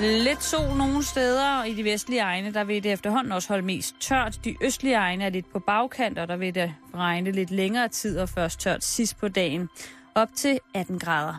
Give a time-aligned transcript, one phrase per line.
[0.00, 3.66] Lidt sol nogle steder, og i de vestlige egne, der vil det efterhånden også holde
[3.66, 4.44] mest tørt.
[4.44, 8.18] De østlige egne er lidt på bagkant, og der vil det regne lidt længere tid
[8.18, 9.68] og først tørt sidst på dagen.
[10.14, 11.34] Op til 18 grader.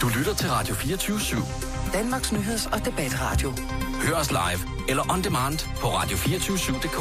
[0.00, 1.92] Du lytter til Radio 24 /7.
[1.92, 3.52] Danmarks nyheds- og debatradio.
[4.06, 6.98] Hør os live eller on demand på radio247.dk.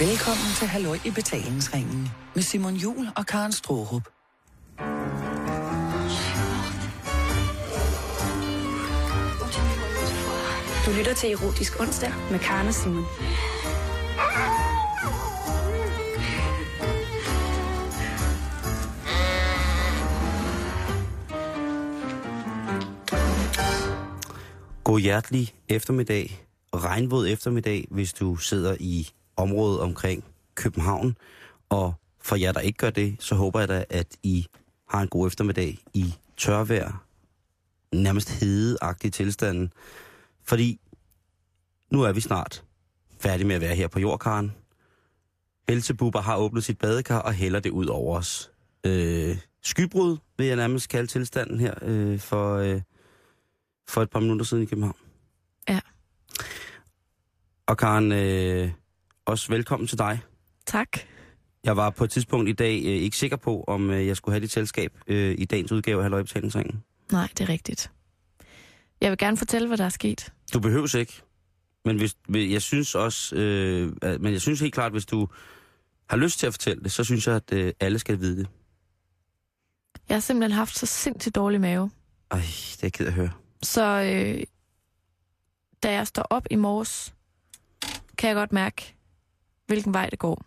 [0.00, 4.15] Velkommen til Halløj i betalingsringen med Simon Jul og Karen Strohrup.
[10.86, 13.04] Du lytter til Erotisk Onsdag med Karne Simon.
[24.84, 31.16] God hjertelig eftermiddag, regnvåd eftermiddag, hvis du sidder i området omkring København.
[31.68, 34.46] Og for jer, der ikke gør det, så håber jeg da, at I
[34.88, 37.04] har en god eftermiddag i tørvejr,
[37.92, 39.72] nærmest hedeagtig tilstanden.
[40.48, 40.80] Fordi
[41.90, 42.64] nu er vi snart
[43.20, 44.52] færdige med at være her på jordkaren.
[45.68, 48.50] Helsebuber har åbnet sit badekar og hælder det ud over os.
[48.86, 52.80] Øh, skybrud vil jeg nærmest kalde tilstanden her øh, for, øh,
[53.88, 54.96] for et par minutter siden i København.
[55.68, 55.80] Ja.
[57.66, 58.70] Og Karen, øh,
[59.24, 60.20] også velkommen til dig.
[60.66, 60.88] Tak.
[61.64, 64.32] Jeg var på et tidspunkt i dag øh, ikke sikker på, om øh, jeg skulle
[64.32, 66.24] have dit selskab øh, i dagens udgave af Halløj.
[67.12, 67.90] Nej, det er rigtigt.
[69.00, 70.32] Jeg vil gerne fortælle, hvad der er sket.
[70.52, 71.22] Du behøves ikke.
[71.84, 75.28] Men hvis, jeg synes også, øh, men jeg synes helt klart, hvis du
[76.10, 78.48] har lyst til at fortælle det, så synes jeg, at øh, alle skal vide det.
[80.08, 81.90] Jeg har simpelthen haft så sindssygt dårlig mave.
[82.30, 83.30] Ej, det er jeg ked at høre.
[83.62, 84.42] Så øh,
[85.82, 87.14] da jeg står op i morges,
[88.18, 88.94] kan jeg godt mærke,
[89.66, 90.42] hvilken vej det går.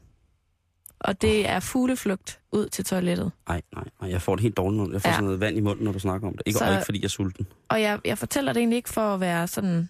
[0.99, 3.31] Og det er fugleflugt ud til toilettet.
[3.47, 4.91] Nej, nej, nej, jeg får det helt dårligt nu.
[4.93, 5.13] Jeg får Ja.
[5.13, 6.43] sådan noget vand i munden, når du snakker om det.
[6.45, 7.47] Ikke, Så- og ikke fordi jeg er sulten.
[7.69, 9.89] Og jeg, jeg fortæller det egentlig ikke for at være sådan...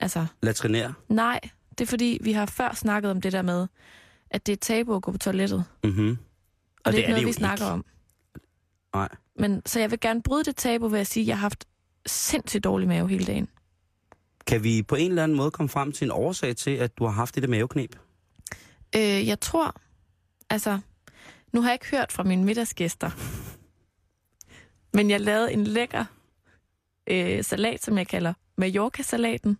[0.00, 0.92] Altså, Latrinær.
[1.08, 3.66] nej, det er fordi, vi har før snakket om det der med,
[4.30, 5.64] at det er tabu at gå på toilettet.
[5.84, 6.10] Mm-hmm.
[6.10, 6.16] Og,
[6.84, 7.72] og det er ikke noget, jo vi snakker ikke.
[7.72, 7.84] om.
[8.94, 9.08] Nej.
[9.38, 11.64] Men, så jeg vil gerne bryde det tabu ved at sige, at jeg har haft
[12.06, 13.48] sindssygt dårlig mave hele dagen.
[14.46, 17.04] Kan vi på en eller anden måde komme frem til en årsag til, at du
[17.04, 17.96] har haft det der maveknep?
[18.96, 19.74] Øh, jeg tror,
[20.50, 20.80] altså,
[21.52, 23.10] nu har jeg ikke hørt fra mine middagsgæster,
[24.96, 26.04] men jeg lavede en lækker
[27.06, 29.58] øh, salat, som jeg kalder Mallorca-salaten,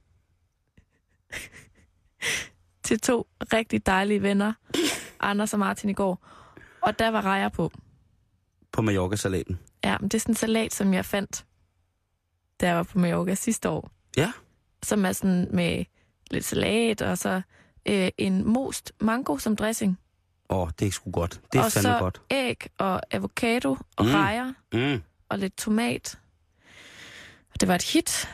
[2.84, 4.52] til to rigtig dejlige venner,
[5.20, 6.26] Anders og Martin i går,
[6.82, 7.72] og der var rejer på.
[8.72, 9.58] På Mallorca-salaten.
[9.84, 11.46] Ja, men det er sådan en salat, som jeg fandt,
[12.60, 13.90] da jeg var på Mallorca sidste år.
[14.16, 14.32] Ja.
[14.82, 15.84] Som er sådan med
[16.30, 17.42] lidt salat, og så
[17.88, 19.98] øh, en most mango som dressing.
[20.50, 21.40] Åh, oh, det er sgu godt.
[21.52, 22.20] Det er og fandme så godt.
[22.30, 24.10] æg og avocado og Mm.
[24.12, 25.02] rejer Mm.
[25.28, 26.18] og lidt tomat.
[27.60, 28.28] Det var et hit.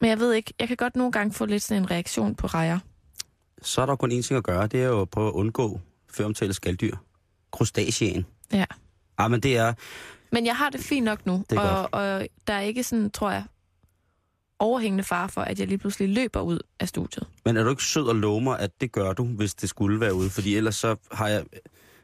[0.00, 2.46] Men jeg ved ikke, jeg kan godt nogle gange få lidt sådan en reaktion på
[2.46, 2.78] rejer.
[3.62, 5.80] Så er der kun én ting at gøre, det er jo at prøve at undgå
[6.10, 6.96] føromtale skalddyr.
[7.52, 8.26] Krustacien.
[8.52, 8.64] Ja.
[9.18, 9.74] Ah, men det er...
[10.32, 13.30] Men jeg har det fint nok nu, Det og, og der er ikke sådan, tror
[13.30, 13.44] jeg,
[14.62, 17.26] overhængende far for, at jeg lige pludselig løber ud af studiet.
[17.44, 20.00] Men er du ikke sød og love mig, at det gør du, hvis det skulle
[20.00, 20.30] være ude?
[20.30, 21.44] Fordi ellers så har jeg,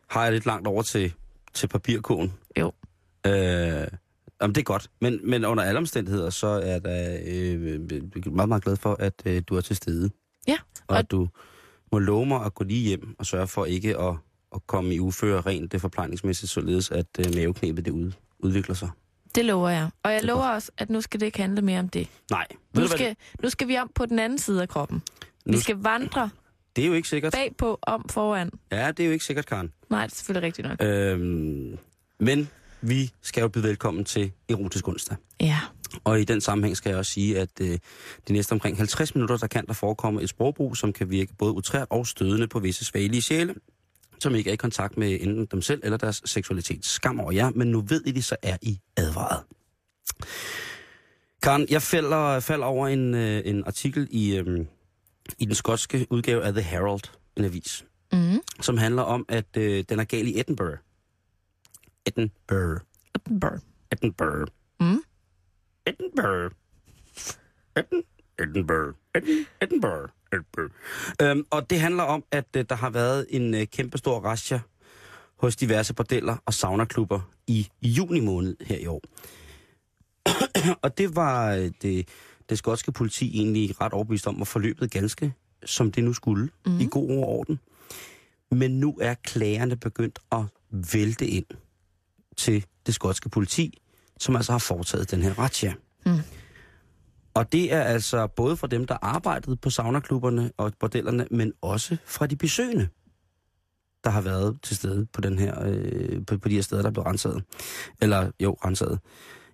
[0.09, 1.13] har jeg lidt langt over til,
[1.55, 2.33] til papirkogen.
[2.59, 2.73] Jo.
[3.27, 4.91] Øh, jamen, det er godt.
[5.01, 7.81] Men, men under alle omstændigheder, så er jeg øh,
[8.33, 10.11] meget, meget glad for, at øh, du er til stede.
[10.49, 11.29] Ja, Og, og- at du
[11.93, 14.15] må love mig at gå lige hjem og sørge for ikke at,
[14.55, 18.89] at komme i uføre rent det forplejningsmæssigt, således at øh, maveknebet det ud, udvikler sig.
[19.39, 19.89] Det lover jeg.
[20.03, 22.09] Og jeg er lover også, at nu skal det ikke handle mere om det.
[22.31, 22.47] Nej.
[22.75, 25.03] Nu skal, nu skal vi om på den anden side af kroppen.
[25.47, 26.31] Nu Vi sk- skal vandre
[26.77, 27.33] Det er jo ikke sikkert.
[27.33, 28.51] bagpå, om, foran.
[28.73, 29.73] Ja, det er jo ikke sikkert, Karen.
[29.91, 30.83] Nej, det er selvfølgelig rigtigt nok.
[30.83, 31.79] Øhm,
[32.21, 32.49] men
[32.81, 35.17] vi skal jo byde velkommen til Erotisk Onsdag.
[35.41, 35.59] Ja.
[36.05, 37.79] Og i den sammenhæng skal jeg også sige, at øh,
[38.29, 41.53] de næste omkring 50 minutter, der kan der forekomme et sprogbrug, som kan virke både
[41.53, 43.55] utrært og stødende på visse svagelige sjæle,
[44.23, 46.87] som ikke er i kontakt med enten dem selv eller deres seksualitet.
[46.87, 49.45] Skam over jer, men nu ved I det, så er I advaret.
[51.43, 54.67] Karen, jeg falder, falder over en, øh, en artikel i, øh,
[55.39, 57.01] i den skotske udgave af The Herald,
[57.37, 58.41] en avis, Mm.
[58.61, 60.79] som handler om, at øh, den er gal i Edinburgh.
[62.07, 62.81] Edinburgh.
[63.41, 63.59] Burr.
[63.93, 64.53] Edinburgh.
[64.81, 65.03] Mm.
[65.87, 66.55] Edinburgh.
[67.77, 68.03] Edin,
[68.39, 68.95] Edinburgh.
[69.15, 69.63] Edin, Edinburgh.
[69.63, 70.13] Edinburgh.
[71.23, 74.61] Øhm, og det handler om, at øh, der har været en øh, kæmpe stor rastia
[75.37, 79.03] hos diverse bordeller og saunaklubber i juni måned her i år.
[80.83, 82.09] og det var øh, det,
[82.49, 85.35] det skotske politi egentlig ret overbevist om, at forløbet ganske,
[85.65, 86.81] som det nu skulle, mm.
[86.81, 87.61] i god ro og orden.
[88.51, 91.47] Men nu er klagerne begyndt at vælte ind
[92.37, 93.83] til det skotske politi,
[94.19, 95.75] som altså har foretaget den her razzia.
[96.07, 96.13] Mm.
[97.39, 101.97] Og det er altså både fra dem, der arbejdede på saunaklubberne og bordellerne, men også
[102.05, 102.89] fra de besøgende,
[104.05, 106.89] der har været til stede på, den her, øh, på, på de her steder, der
[106.89, 107.45] er blevet renset.
[108.03, 108.99] Eller jo, renset.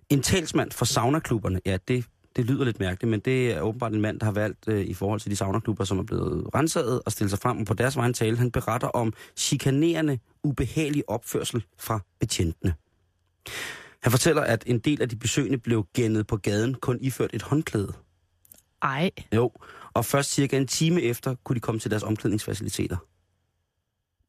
[0.09, 2.05] En talsmand for saunaklubberne, ja, det,
[2.35, 4.93] det lyder lidt mærkeligt, men det er åbenbart en mand, der har valgt øh, i
[4.93, 7.97] forhold til de saunaklubber, som er blevet renset og stille sig frem og på deres
[7.97, 8.37] vejen tale.
[8.37, 12.73] Han beretter om chikanerende, ubehagelig opførsel fra betjentene.
[14.05, 17.41] Han fortæller, at en del af de besøgende blev gennet på gaden, kun iført et
[17.41, 17.93] håndklæde.
[18.81, 19.51] Ej, Jo,
[19.93, 22.97] og først cirka en time efter kunne de komme til deres omklædningsfaciliteter.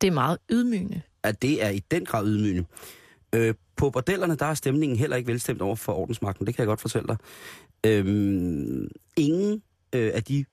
[0.01, 1.03] det er meget ydmygende.
[1.23, 2.65] At det er i den grad ydmygende.
[3.35, 6.67] Øh, på bordellerne, der er stemningen heller ikke velstemt over for ordensmagten, det kan jeg
[6.69, 7.17] godt fortælle dig.
[7.87, 9.63] Øhm, ingen
[9.93, 10.45] øh, af de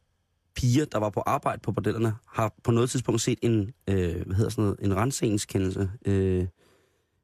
[0.56, 4.36] piger, der var på arbejde på bordellerne, har på noget tidspunkt set en, øh, hvad
[4.36, 6.48] hedder sådan noget, en rensningskendelse, øh,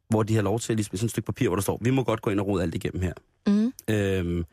[0.09, 1.89] hvor de har lov til at lige sådan et stykke papir, hvor der står, vi
[1.89, 3.13] må godt gå ind og rode alt igennem her.
[3.47, 3.73] Mm.
[3.89, 4.45] Øhm,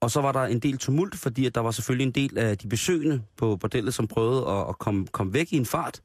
[0.00, 2.58] og så var der en del tumult, fordi at der var selvfølgelig en del af
[2.58, 6.00] de besøgende på bordellet, som prøvede at, at komme, komme væk i en fart.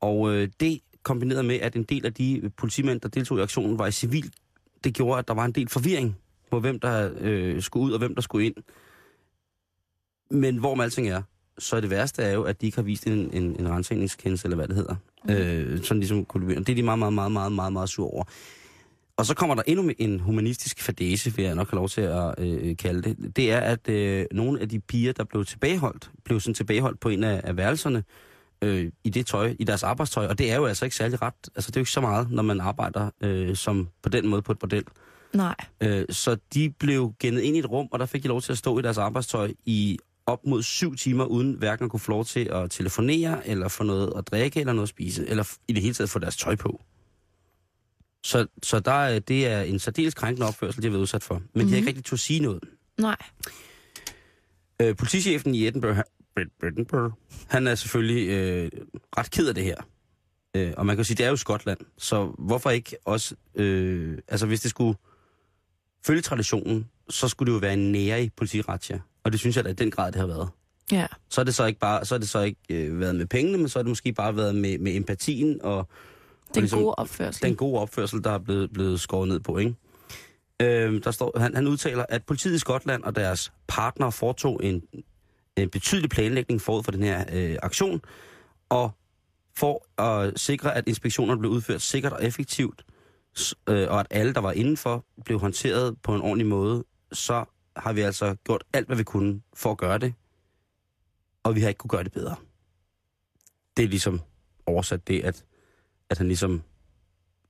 [0.00, 3.78] Og øh, det kombineret med, at en del af de politimænd, der deltog i aktionen,
[3.78, 4.32] var i civil,
[4.84, 6.16] det gjorde, at der var en del forvirring
[6.50, 8.54] på, hvem der øh, skulle ud og hvem der skulle ind.
[10.30, 11.22] Men hvor alting er,
[11.58, 14.46] så er det værste er jo, at de ikke har vist en, en, en rensningskendelse,
[14.46, 14.96] eller hvad det hedder.
[15.24, 15.30] Mm.
[15.30, 18.24] Øh, sådan ligesom kunne Det er de meget, meget, meget, meget, meget, meget sure over.
[19.16, 22.34] Og så kommer der endnu en humanistisk fadese, vil jeg nok have lov til at
[22.38, 23.36] øh, kalde det.
[23.36, 27.08] Det er, at øh, nogle af de piger, der blev tilbageholdt, blev sådan tilbageholdt på
[27.08, 28.04] en af, af værelserne,
[28.62, 30.26] øh, i det tøj, i deres arbejdstøj.
[30.26, 31.34] Og det er jo altså ikke særlig ret.
[31.56, 34.42] Altså det er jo ikke så meget, når man arbejder øh, som på den måde
[34.42, 34.84] på et bordel.
[35.34, 35.54] Nej.
[35.80, 38.52] Øh, så de blev gennet ind i et rum, og der fik de lov til
[38.52, 39.98] at stå i deres arbejdstøj i
[40.30, 43.84] op mod syv timer, uden hverken at kunne få lov til at telefonere, eller få
[43.84, 46.56] noget at drikke, eller noget at spise, eller i det hele taget få deres tøj
[46.56, 46.80] på.
[48.24, 51.34] Så, så der, er- det er en særdeles krænkende opførsel, de har været udsat for.
[51.34, 51.66] Men mm-hmm.
[51.66, 52.60] de har ikke rigtig til at sige noget.
[52.98, 53.16] Nej.
[54.82, 57.12] Øh, politichefen i Edinburgh, han- Edinburgh,
[57.48, 58.70] han er selvfølgelig øh,
[59.18, 59.76] ret ked af det her.
[60.56, 63.34] Øh, og man kan sige, det er jo Skotland, så hvorfor ikke også...
[63.54, 64.98] Øh, altså hvis det skulle
[66.06, 69.00] følge traditionen, så skulle det jo være en nære politirazzia.
[69.24, 70.48] Og det synes jeg da i den grad, det har været.
[70.92, 71.06] Ja.
[71.28, 73.58] Så er det så ikke bare, så er det så ikke øh, været med pengene,
[73.58, 75.88] men så er det måske bare været med, med empatien og, og
[76.54, 77.42] Den gode opførsel.
[77.42, 79.74] den gode opførsel, der er blevet, blevet skåret ned på, ikke?
[80.62, 84.82] Øh, der står, han, han udtaler, at politiet i Skotland og deres partner foretog en,
[85.56, 88.00] en betydelig planlægning forud for den her øh, aktion,
[88.68, 88.90] og
[89.58, 92.84] for at sikre, at inspektionerne blev udført sikkert og effektivt,
[93.68, 97.44] øh, og at alle, der var indenfor, blev håndteret på en ordentlig måde, så
[97.80, 100.14] har vi altså gjort alt, hvad vi kunne for at gøre det,
[101.42, 102.36] og vi har ikke kunne gøre det bedre.
[103.76, 104.20] Det er ligesom
[104.66, 105.44] oversat det, at,
[106.10, 106.62] at han ligesom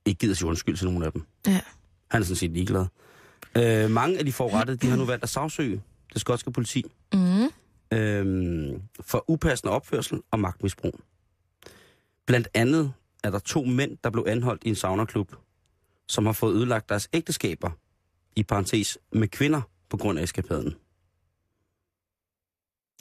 [0.04, 1.26] ikke gider sige undskyld til nogen af dem.
[1.46, 1.60] Ja.
[2.10, 2.86] Han er sådan set ligeglad.
[3.56, 5.82] Øh, mange af de forurettede, de har nu valgt at sagsøge
[6.12, 6.84] det skotske politi
[7.14, 7.44] Mm.
[7.98, 11.00] øh, for upassende opførsel og magtmisbrug.
[12.26, 12.92] Blandt andet
[13.24, 15.32] er der to mænd, der blev anholdt i en saunaklub,
[16.08, 17.70] som har fået ødelagt deres ægteskaber,
[18.36, 19.60] i parentes, med kvinder
[19.90, 20.74] på grund af eskapaden.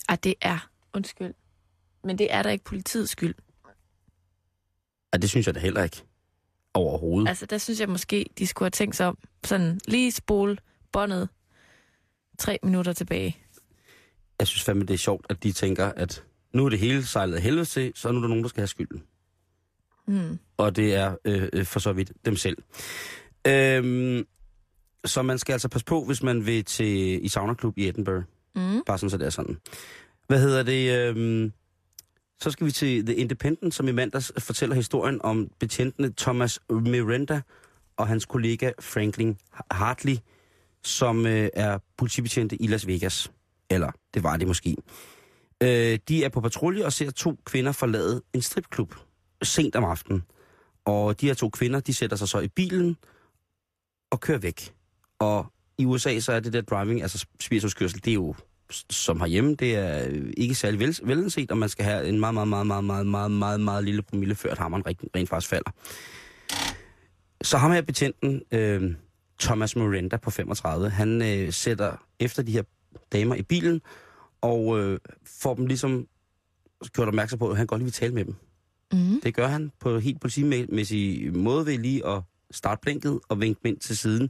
[0.10, 1.34] Ej, det er, undskyld,
[2.04, 3.36] men det er da ikke politiets skyld.
[5.14, 6.04] Ja, det synes jeg da heller ikke.
[6.74, 7.30] Overhovedet.
[7.30, 10.58] Altså, der synes jeg måske, de skulle have tænkt sig om, sådan lige spole
[10.92, 11.30] båndet
[12.38, 13.38] tre minutter tilbage.
[14.40, 17.42] Jeg synes fandme, det er sjovt, at de tænker, at nu er det hele sejlet
[17.42, 19.04] helvede til, så er nu der nogen, der skal have skylden.
[20.08, 20.40] Mm.
[20.58, 22.58] og det er øh, øh, for så vidt dem selv.
[23.48, 24.26] Øhm,
[25.06, 28.24] så man skal altså passe på, hvis man vil til i saunaklub i Edinburgh.
[28.56, 28.84] Mm.
[28.86, 29.58] Bare sådan, så det er sådan.
[30.28, 31.00] Hvad hedder det?
[31.00, 31.52] Øhm,
[32.42, 37.42] så skal vi til The Independent, som i mandags fortæller historien om betjentene Thomas Miranda
[37.98, 39.38] og hans kollega Franklin
[39.72, 40.18] Hartley,
[40.84, 43.32] som øh, er politibetjente i Las Vegas.
[43.70, 44.76] Eller det var det måske.
[45.64, 48.96] Øh, de er på patrulje og ser to kvinder forlade en stripklub
[49.44, 50.24] sent om aftenen.
[50.86, 52.98] Og de her to kvinder, de sætter sig så i bilen
[54.12, 54.74] og kører væk.
[55.20, 55.46] Og
[55.78, 58.36] i USA, så er det der driving, altså spirituskørsel, det er jo
[58.90, 62.34] som herhjemme, det er øh, ikke særlig vel, velanset, og man skal have en meget,
[62.34, 65.50] meget, meget, meget, meget, meget, meget, meget lille promille, før at hammeren rent, rent faktisk
[65.50, 65.72] falder.
[67.42, 68.96] Så ham her betjenten, øh,
[69.40, 72.64] Thomas Miranda på 35, han øh, sætter efter de her
[73.12, 73.82] damer i bilen,
[74.42, 75.00] og øh,
[75.42, 76.08] får dem ligesom
[76.94, 78.36] gjort opmærksom på, at han godt lige vil tale med dem.
[78.94, 79.22] Mm.
[79.24, 82.22] Det gør han på helt politimæssig måde ved lige at
[82.52, 84.30] starte blinket og vinke dem ind til siden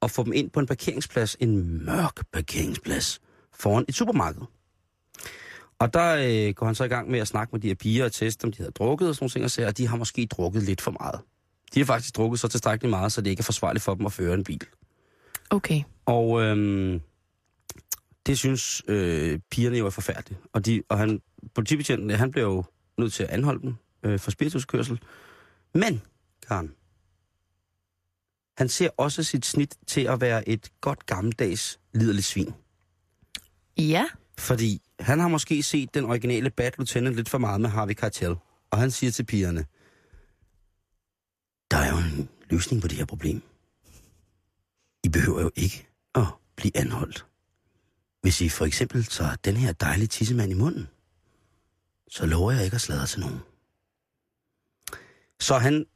[0.00, 3.20] og få dem ind på en parkeringsplads, en mørk parkeringsplads,
[3.52, 4.42] foran et supermarked.
[5.78, 6.16] Og der
[6.48, 8.44] øh, går han så i gang med at snakke med de her piger og teste,
[8.44, 10.80] om de havde drukket og sådan nogle ting, og siger, de har måske drukket lidt
[10.80, 11.20] for meget.
[11.74, 14.12] De har faktisk drukket så tilstrækkeligt meget, så det ikke er forsvarligt for dem at
[14.12, 14.66] føre en bil.
[15.50, 15.82] Okay.
[16.06, 17.00] Og øhm,
[18.26, 20.40] det synes øh, pigerne jo er forfærdeligt.
[20.52, 21.20] Og, de, og han,
[21.54, 22.64] politibetjenten, han blev jo
[22.98, 25.00] nødt til at anholde dem øh, for spirituskørsel.
[25.74, 26.02] Men,
[26.48, 26.72] Karen,
[28.58, 32.54] han ser også sit snit til at være et godt gammeldags liderligt svin.
[33.76, 34.06] Ja.
[34.38, 38.36] Fordi han har måske set den originale Bad Lieutenant lidt for meget med Harvey Keitel.
[38.70, 39.66] Og han siger til pigerne,
[41.70, 43.42] der er jo en løsning på det her problem.
[45.04, 47.26] I behøver jo ikke at blive anholdt.
[48.22, 50.88] Hvis I for eksempel tager den her dejlige tissemand i munden,
[52.10, 53.40] så lover jeg ikke at sladre til nogen.
[55.40, 55.86] Så han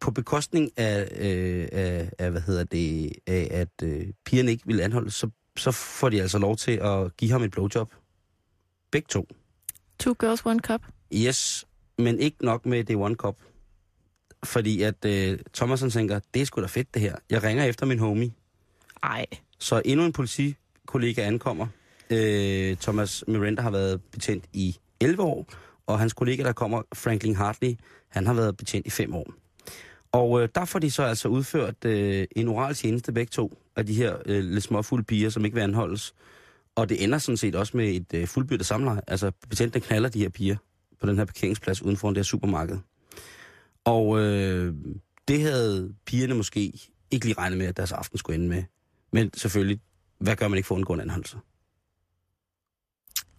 [0.00, 4.80] på bekostning af, øh, af, af hvad hedder det, af at øh, pigerne ikke vil
[4.80, 7.92] anholdes, så, så får de altså lov til at give ham et blowjob.
[8.90, 9.26] Begge to.
[9.98, 10.80] Two girls, one cup.
[11.12, 11.64] Yes,
[11.98, 13.36] men ikke nok med det one cup.
[14.44, 17.16] Fordi at øh, Thomasen tænker, det er sgu da fedt det her.
[17.30, 18.32] Jeg ringer efter min homie.
[19.02, 19.26] Ej.
[19.58, 21.66] Så endnu en politikollega ankommer.
[22.10, 25.46] Øh, Thomas Miranda har været betjent i 11 år,
[25.86, 27.74] og hans kollega, der kommer, Franklin Hartley,
[28.08, 29.34] han har været betjent i 5 år.
[30.14, 33.86] Og øh, der får de så altså udført øh, en oral tjeneste begge to af
[33.86, 36.14] de her øh, lidt småfulde piger, som ikke vil anholdes.
[36.74, 39.00] Og det ender sådan set også med et øh, fuldbyrdet samleje.
[39.06, 40.56] Altså betjentene knaller de her piger
[41.00, 42.78] på den her parkeringsplads uden for det her supermarked.
[43.84, 44.74] Og øh,
[45.28, 46.72] det havde pigerne måske
[47.10, 48.62] ikke lige regnet med, at deres aften skulle ende med.
[49.12, 49.80] Men selvfølgelig,
[50.18, 51.36] hvad gør man ikke for at undgå en anholdelse?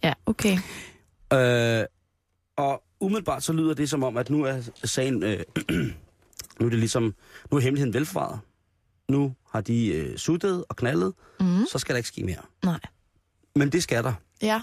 [0.03, 0.57] Ja, okay.
[1.33, 1.85] Øh,
[2.57, 5.43] og umiddelbart så lyder det som om, at nu er sagen, øh,
[6.59, 7.15] nu er det ligesom,
[7.51, 8.39] nu er hemmeligheden velforvaret.
[9.09, 11.65] Nu har de øh, suttet og knaldet, Mm.
[11.71, 12.41] så skal der ikke ske mere.
[12.63, 12.79] Nej.
[13.55, 14.61] Men det skal der, Ja.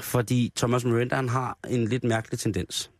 [0.00, 2.90] fordi Thomas Miranda han har en lidt mærkelig tendens.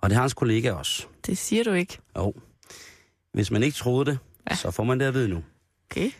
[0.00, 1.06] Og det har hans kollega også.
[1.26, 1.98] Det siger du ikke.
[2.16, 2.34] Jo.
[3.32, 4.18] Hvis man ikke troede det,
[4.50, 4.54] ja.
[4.56, 5.44] Så får man det at vide nu.
[5.90, 6.10] Okay.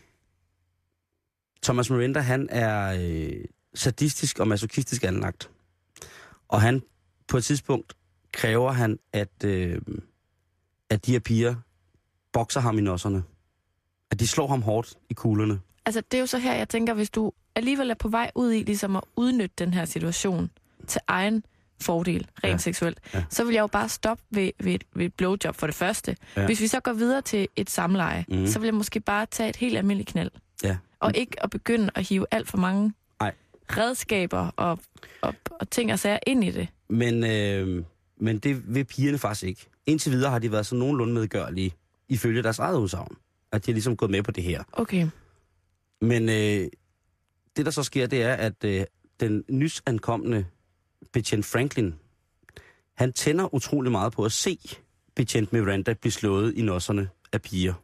[1.63, 5.51] Thomas Miranda, han er øh, sadistisk og masochistisk anlagt.
[6.49, 6.83] Og han,
[7.29, 7.97] på et tidspunkt,
[8.33, 9.81] kræver han, at, øh,
[10.91, 11.55] at de her piger
[12.33, 13.23] bokser ham i nosserne.
[14.11, 15.61] At de slår ham hårdt i kuglerne.
[15.87, 18.53] Altså, det er jo så her, jeg tænker, hvis du alligevel er på vej ud
[18.53, 20.51] i ligesom at udnytte den her situation
[20.87, 21.45] til egen
[21.83, 22.57] fordel, rent Ja.
[22.57, 23.25] seksuelt, Ja.
[23.31, 26.17] så vil jeg jo bare stoppe ved, ved, et- ved et blowjob for det første.
[26.37, 26.47] Ja.
[26.47, 28.47] Hvis vi så går videre til et samleje, mm.
[28.47, 30.31] så vil jeg måske bare tage et helt almindeligt knald.
[30.63, 30.77] Ja.
[31.01, 33.33] Og ikke at begynde at hive alt for mange Nej.
[33.71, 34.79] redskaber og,
[35.23, 36.69] og, og ting og sager ind i det.
[36.89, 37.85] Men, øh,
[38.21, 39.67] men det vil pigerne faktisk ikke.
[39.87, 41.75] Indtil videre har de været så nogenlunde medgørlige,
[42.09, 43.17] ifølge deres eget udsagn.
[43.53, 44.63] At de har ligesom gået med på det her.
[44.73, 45.09] Okay.
[46.01, 46.69] Men øh,
[47.57, 48.85] det, der så sker, det er, at øh,
[49.21, 50.47] den nysankomne
[51.13, 51.95] betjent Franklin,
[52.95, 54.59] han tænder utrolig meget på at se
[55.15, 57.75] betjent Miranda blive slået i nosserne af piger.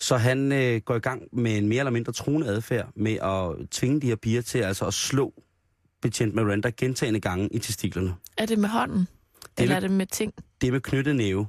[0.00, 3.68] Så han øh, går i gang med en mere eller mindre truende adfærd med at
[3.70, 5.42] tvinge de her piger til altså at slå
[6.02, 8.14] betjent Miranda gentagende gange i testiklerne.
[8.36, 8.98] Er det med hånden?
[8.98, 10.34] Det Eller er det med ting?
[10.60, 11.46] Det er med knyttet næve.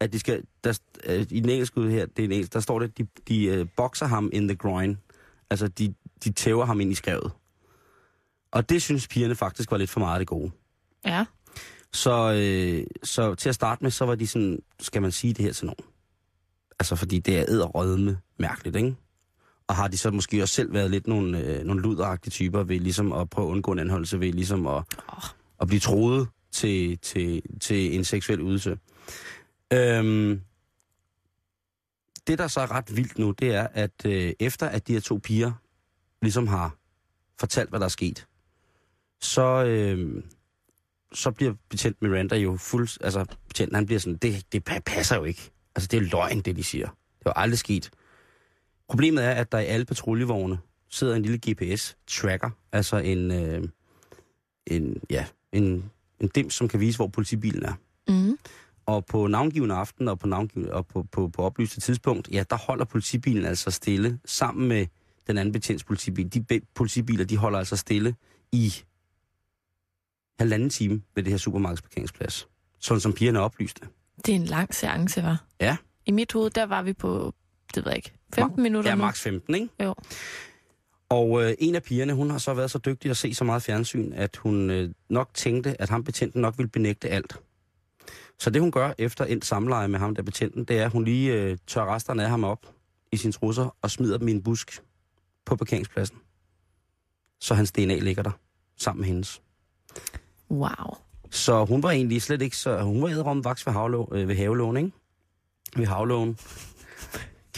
[0.00, 2.60] At de skal, der, øh, I den engelske ud her, det er en engelsk, der
[2.60, 4.98] står det, de, de uh, bokser ham in the groin.
[5.50, 7.32] Altså, de, de tæver ham ind i skrevet.
[8.50, 10.50] Og det synes pigerne faktisk var lidt for meget af det gode.
[11.04, 11.24] Ja.
[11.92, 15.44] Så, øh, så til at starte med, så var de sådan, skal man sige det
[15.44, 15.84] her til nogen?
[16.78, 18.96] Altså, fordi det er æderrødme mærkeligt, ikke?
[19.68, 22.80] Og har de så måske også selv været lidt nogle, øh, nogle luderagtige typer ved
[22.80, 25.22] ligesom at prøve at undgå en anholdelse, ved ligesom at, Oh.
[25.60, 28.78] at blive troet til, til, til en seksuel ydelse.
[29.72, 30.40] Øhm,
[32.26, 35.00] det, der så er ret vildt nu, det er, at øh, efter at de her
[35.00, 35.52] to piger
[36.22, 36.76] ligesom har
[37.40, 38.26] fortalt, hvad der er sket,
[39.20, 40.22] så, øh,
[41.12, 42.88] så bliver betjent Miranda jo fuld...
[43.00, 45.50] Altså, betjenten, han bliver sådan, det, det pa- passer jo ikke.
[45.76, 46.86] Altså, det er løgn, det de siger.
[47.18, 47.90] Det var aldrig sket.
[48.88, 50.58] Problemet er, at der i alle patruljevogne
[50.90, 53.68] sidder en lille GPS-tracker, altså en, øh,
[54.66, 55.90] en, ja, en,
[56.20, 57.72] en dims, som kan vise, hvor politibilen er.
[58.08, 58.38] Mm.
[58.86, 62.56] Og på navngivende aften og på, navngivende, og på, på, på oplyste tidspunkt, ja, der
[62.56, 64.86] holder politibilen altså stille sammen med
[65.26, 66.34] den anden betjents politibil.
[66.34, 68.14] De be- politibiler, de holder altså stille
[68.52, 68.74] i
[70.38, 72.48] halvanden time ved det her supermarkedsparkeringsplads.
[72.78, 73.88] Sådan som pigerne oplyste.
[74.16, 75.44] Det er en lang seance, var.
[75.60, 75.76] Ja.
[76.06, 77.34] I mit hoved, der var vi på,
[77.74, 79.02] det ved jeg ikke, 15 minutter Ja, nu.
[79.02, 79.68] maks 15, ikke?
[79.84, 79.94] Jo.
[81.08, 83.62] Og øh, en af pigerne, hun har så været så dygtig at se så meget
[83.62, 87.36] fjernsyn, at hun øh, nok tænkte, at ham betjenten nok ville benægte alt.
[88.38, 91.04] Så det hun gør efter endt samleje med ham der betjenten, det er, at hun
[91.04, 92.66] lige øh, tør resterne af ham op
[93.12, 94.82] i sine trusser og smider dem i en busk
[95.44, 96.16] på parkeringspladsen.
[97.40, 98.30] Så hans DNA ligger der
[98.76, 99.42] sammen med hendes.
[100.50, 100.96] Wow.
[101.30, 102.82] Så hun var egentlig slet ikke så...
[102.82, 104.90] Hun var æderom vaks ved, havlå, øh, ved havelån, ikke?
[105.76, 106.38] Ved havlån.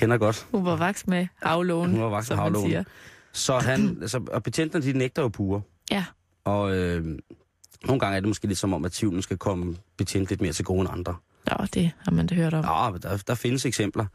[0.01, 0.49] Kender godt.
[0.51, 2.69] Hun var vaks med aflån, Hun var vaks med som man havlån.
[2.71, 2.85] siger.
[3.33, 3.99] Så han...
[4.03, 5.63] altså, og betjentene, de nægter jo pure.
[5.91, 6.05] Ja.
[6.45, 7.05] Og øh,
[7.85, 10.53] nogle gange er det måske lidt som om, at tvivlen skal komme betjent lidt mere
[10.53, 11.17] til gode end andre.
[11.51, 12.65] Nå, det har man da hørt om.
[12.65, 14.07] Ja, der, der findes eksempler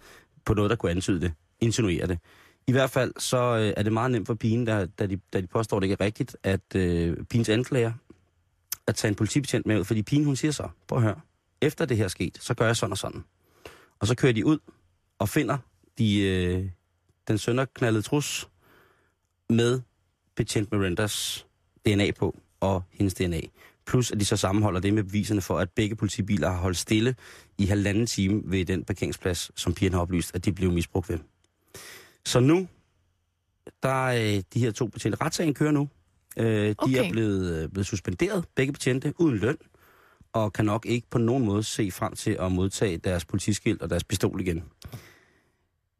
[0.45, 2.19] på noget, der kunne antyde det, insinuere det.
[2.67, 5.41] I hvert fald så øh, er det meget nemt for pigen, der, da, de, da
[5.41, 7.91] de påstår, det ikke er rigtigt, at øh, pigens anklager
[8.87, 11.19] at tage en politibetjent med ud, fordi pigen hun siger så, prøv at høre,
[11.61, 13.23] efter det her er sket, så gør jeg sådan og sådan.
[13.99, 14.57] Og så kører de ud
[15.19, 15.57] og finder
[15.97, 16.69] de, øh,
[17.27, 18.49] den sønderknaldede trus
[19.49, 19.81] med
[20.35, 21.45] betjent Mirandas
[21.85, 23.41] DNA på og hendes DNA.
[23.85, 27.15] Plus at de så sammenholder det med beviserne for, at begge politibiler har holdt stille
[27.57, 31.19] i halvanden time ved den parkeringsplads, som pigen har oplyst, at de blev misbrugt ved.
[32.25, 32.67] Så nu,
[33.83, 35.17] der er øh, de her to betjente.
[35.21, 35.89] Retssagen kører nu.
[36.37, 37.05] Øh, de Okay.
[37.07, 39.57] er blevet, øh, blevet suspenderet, begge betjente, uden løn,
[40.33, 43.89] og kan nok ikke på nogen måde se frem til at modtage deres politiskilt og
[43.89, 44.63] deres pistol igen.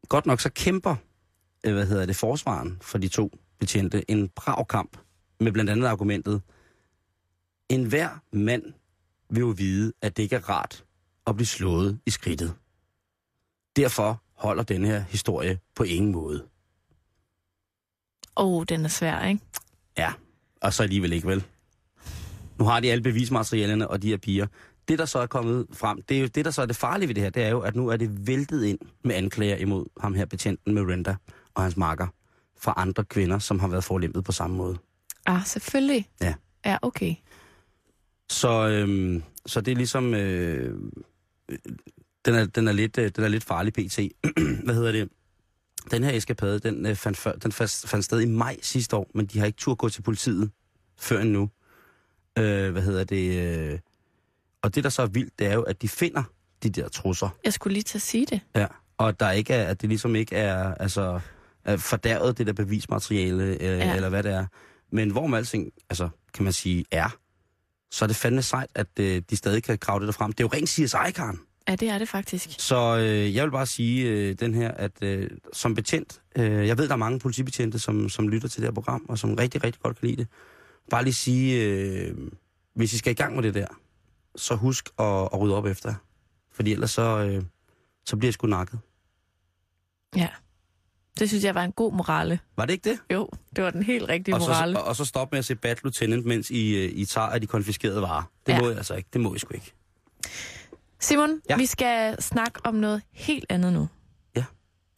[0.08, 0.96] Godt nok så kæmper,
[1.64, 4.98] øh, hvad hedder det, forsvaren for de to betjente en brav kamp
[5.40, 6.42] med blandt andet argumentet,
[7.68, 8.62] en hver mand
[9.30, 10.84] vil jo vide, at det ikke er rart
[11.26, 12.54] at blive slået i skridtet.
[13.76, 16.46] Derfor holder denne her historie på ingen måde.
[18.36, 19.40] Åh, oh, den er svær, ikke?
[19.98, 20.12] Ja,
[20.60, 21.44] og så alligevel ikke vel.
[22.58, 24.46] Nu har de alle bevismaterialerne og de her piger.
[24.88, 27.08] Det, der så er kommet frem, det, er jo, det der så er det farlige
[27.08, 29.86] ved det her, det er jo, at nu er det væltet ind med anklager imod
[30.00, 31.16] ham her betjenten Miranda
[31.54, 32.06] og hans makker
[32.58, 34.78] fra andre kvinder, som har været forlæmpet på samme måde.
[35.26, 36.08] Ah, selvfølgelig.
[36.20, 36.34] Ja.
[36.64, 37.14] Ja, okay.
[38.30, 40.14] Så, øhm, så det er ligesom...
[40.14, 40.74] Øh,
[42.24, 43.98] den, er, den, er lidt, øh, den er lidt farlig, pt.
[44.64, 45.08] Hvad hedder det?
[45.90, 49.10] Den her eskapade, den, øh, fandt, før, den fandt, fandt sted i maj sidste år,
[49.14, 50.50] men de har ikke tur gå til politiet
[50.98, 51.50] før endnu.
[52.38, 53.38] Øh, hvad hedder det?
[53.72, 53.78] Øh,
[54.62, 56.22] og det, der så er vildt, det er jo, at de finder
[56.62, 57.28] de der trusser.
[57.44, 58.40] Jeg skulle lige til at sige det.
[58.54, 58.66] Ja.
[58.98, 61.20] Og der ikke er, at det ligesom ikke er, altså,
[61.64, 63.94] er fordærvet, det der bevismateriale, øh, ja.
[63.94, 64.46] eller hvad det er.
[64.92, 67.16] Men hvor man alting, altså, kan man sige, er,
[67.90, 70.32] så er det fandme sejt, at øh, de stadig kan grave det der frem.
[70.32, 71.40] Det er jo rent CSI, Karen.
[71.68, 72.50] Ja, det er det faktisk.
[72.58, 76.78] Så øh, jeg vil bare sige øh, den her, at øh, som betjent, øh, jeg
[76.78, 79.64] ved, der er mange politibetjente, som, som lytter til det her program, og som rigtig,
[79.64, 80.28] rigtig godt kan lide det.
[80.90, 82.14] Bare lige sige, øh,
[82.74, 83.66] hvis I skal i gang med det der,
[84.36, 85.94] så husk at, at rydde op efter.
[86.52, 87.42] Fordi ellers så, øh,
[88.06, 88.78] så bliver jeg sgu nakket.
[90.16, 90.28] Ja.
[91.18, 92.38] Det synes jeg var en god morale.
[92.56, 92.98] Var det ikke det?
[93.12, 94.78] Jo, det var den helt rigtige Og så, morale.
[94.80, 97.40] og, og så stop med at se Bad Lieutenant, mens I, øh, I tager af
[97.40, 98.22] de konfiskerede varer.
[98.46, 98.60] Det Ja.
[98.60, 99.08] må jeg altså ikke.
[99.12, 99.72] Det må I sgu ikke.
[101.00, 101.56] Simon, ja.
[101.56, 103.88] Vi skal snakke om noget helt andet nu.
[104.36, 104.44] Ja.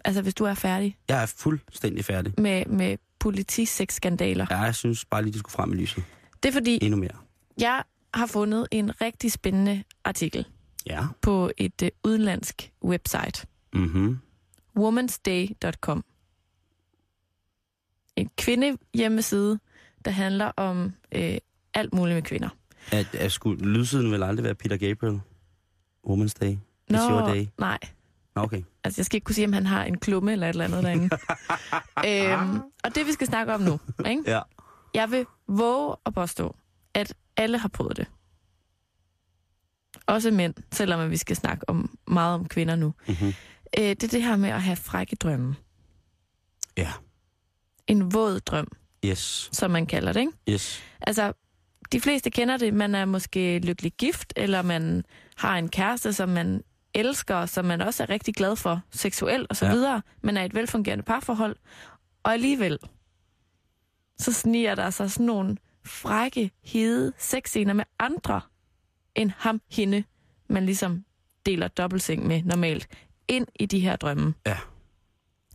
[0.05, 2.35] Altså, hvis du er færdig Jeg er fuldstændig færdig.
[2.39, 4.47] med, med politisexskandaler.
[4.51, 4.59] Ja.
[4.59, 6.05] Jeg synes bare lige, de skulle frem i lyset.
[6.43, 7.11] Det er fordi, Endnu mere.
[7.61, 7.83] jeg
[8.15, 10.47] har fundet en rigtig spændende artikel
[10.87, 11.07] Ja.
[11.23, 13.47] på et øh, udenlandsk website.
[13.75, 14.19] Mhm.
[14.77, 16.05] womansday.com.
[18.17, 19.59] En kvindehjemmeside,
[20.05, 21.39] der handler om øh,
[21.75, 22.49] alt muligt med kvinder.
[22.93, 25.21] At, at skulle, lydsiden vil aldrig være Peter Gabriel.
[26.07, 26.57] Woman's Day.
[26.93, 27.47] It's your day.
[27.59, 27.79] nej.
[28.35, 28.63] Nå, okay.
[28.85, 30.83] Altså, jeg skal ikke kunne sige, om han har en klumme eller et eller andet
[30.85, 31.05] derinde.
[32.43, 34.23] øhm, og det, vi skal snakke om nu, ikke?
[34.27, 34.41] Ja.
[34.95, 36.57] Jeg vil våge at påstå,
[36.95, 38.07] at alle har prøvet det.
[40.07, 42.95] Også mænd, selvom vi skal snakke om meget om kvinder nu.
[43.09, 43.27] Mm-hmm.
[43.79, 45.57] Øh, det er det her med at have frække drømme.
[46.77, 46.93] Ja.
[47.87, 48.69] En våd drøm,
[49.05, 49.49] Yes.
[49.53, 50.33] som man kalder det, ikke?
[50.51, 50.83] Yes.
[51.01, 51.33] Altså,
[51.93, 52.75] de fleste kender det.
[52.75, 55.05] Man er måske lykkelig gift, eller man
[55.37, 56.63] har en kæreste, som man
[56.95, 59.73] elsker, som man også er rigtig glad for seksuelt og så Ja.
[59.73, 60.03] videre.
[60.23, 61.57] Man er et velfungerende parforhold.
[62.23, 62.79] Og alligevel,
[64.19, 65.57] så sniger der sig sådan nogle
[65.89, 68.41] frække, hede sexscener med andre
[69.15, 70.05] end ham, hende,
[70.49, 71.05] man ligesom
[71.47, 72.89] deler dobbeltseng med normalt,
[73.29, 74.35] ind i de her drømme.
[74.47, 74.59] Ja.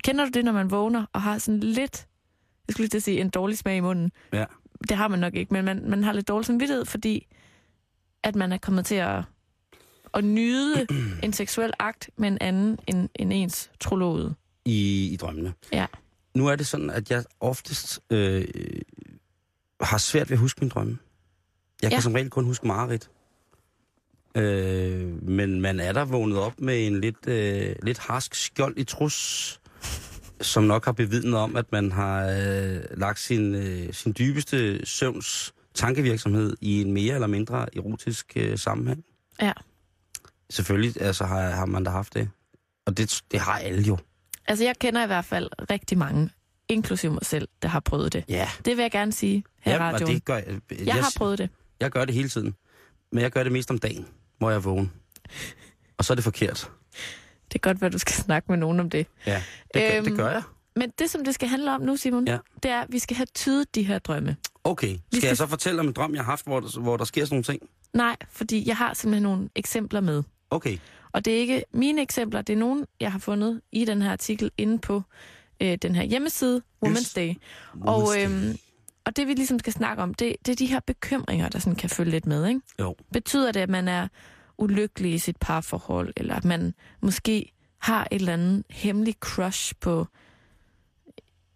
[0.04, 2.08] Kender du det, når man vågner og har sådan lidt,
[2.67, 4.12] jeg skulle lige til at sige, en dårlig smag i munden?
[4.34, 4.46] Ja.
[4.89, 7.28] det har man nok ikke, men man, man har lidt dårlig samvittighed, fordi
[8.24, 9.24] at man er kommet til at,
[10.13, 10.88] at nyde
[11.24, 14.36] en seksuel akt med en anden end, end ens trolode.
[14.65, 15.54] I, I drømmene.
[15.74, 15.86] Ja.
[16.36, 18.46] Nu er det sådan, at jeg oftest øh,
[19.86, 20.98] har svært ved at huske min drømme.
[21.82, 22.02] Jeg kan Ja.
[22.02, 23.10] som regel kun huske mareridt.
[24.36, 28.84] Øh, men man er der vågnet op med en lidt, øh, lidt harsk skjold i
[28.84, 29.60] trus,
[30.41, 35.54] som nok har bevidnet om, at man har øh, lagt sin, øh, sin dybeste søvns
[35.74, 39.04] tankevirksomhed i en mere eller mindre erotisk øh, sammenhæng.
[39.41, 39.54] Ja.
[40.50, 42.30] Selvfølgelig altså, har, har man da haft det.
[42.86, 43.98] Og det, det har alle jo.
[44.48, 46.30] Altså, jeg kender i hvert fald rigtig mange,
[46.74, 48.24] inklusive mig selv, der har prøvet det.
[48.30, 50.16] Ja, Det vil jeg gerne sige her i ja og radioen.
[50.16, 50.46] det gør jeg.
[50.86, 51.50] jeg har prøvet det.
[51.80, 52.56] Jeg gør det hele tiden.
[53.12, 54.08] Men jeg gør det mest om dagen,
[54.38, 54.92] hvor jeg er vågen.
[55.98, 56.72] Og så er det forkert.
[57.48, 59.08] Det er godt, hvad du skal snakke med nogen om det.
[59.26, 60.42] Ja, det, gør, Øhm, det gør jeg.
[60.76, 62.38] Men det, som det skal handle om nu, Simon, Ja.
[62.64, 64.36] det er, at vi skal have tydet de her drømme.
[64.64, 66.98] Okay, skal, skal- jeg så fortælle om en drøm, jeg har haft, hvor der, hvor
[66.98, 67.70] der sker sådan nogle ting?
[67.94, 70.24] Nej, fordi jeg har simpelthen nogle eksempler med.
[70.50, 70.78] Okay,
[71.12, 74.12] Og det er ikke mine eksempler, det er nogen, jeg har fundet i den her
[74.12, 75.04] artikel inde på
[75.63, 77.13] øh, den her hjemmeside, Women's Yes.
[77.13, 77.34] Day.
[77.82, 78.58] Og, øhm,
[79.06, 81.76] og det vi ligesom skal snakke om, det, det er de her bekymringer, der sådan
[81.76, 82.47] kan følge lidt med.
[82.47, 82.62] Ikke?
[82.80, 82.95] jo.
[83.13, 84.08] Betyder det, at man er
[84.58, 90.08] ulykkelig i sit parforhold, eller at man måske har et eller andet hemmelig crush på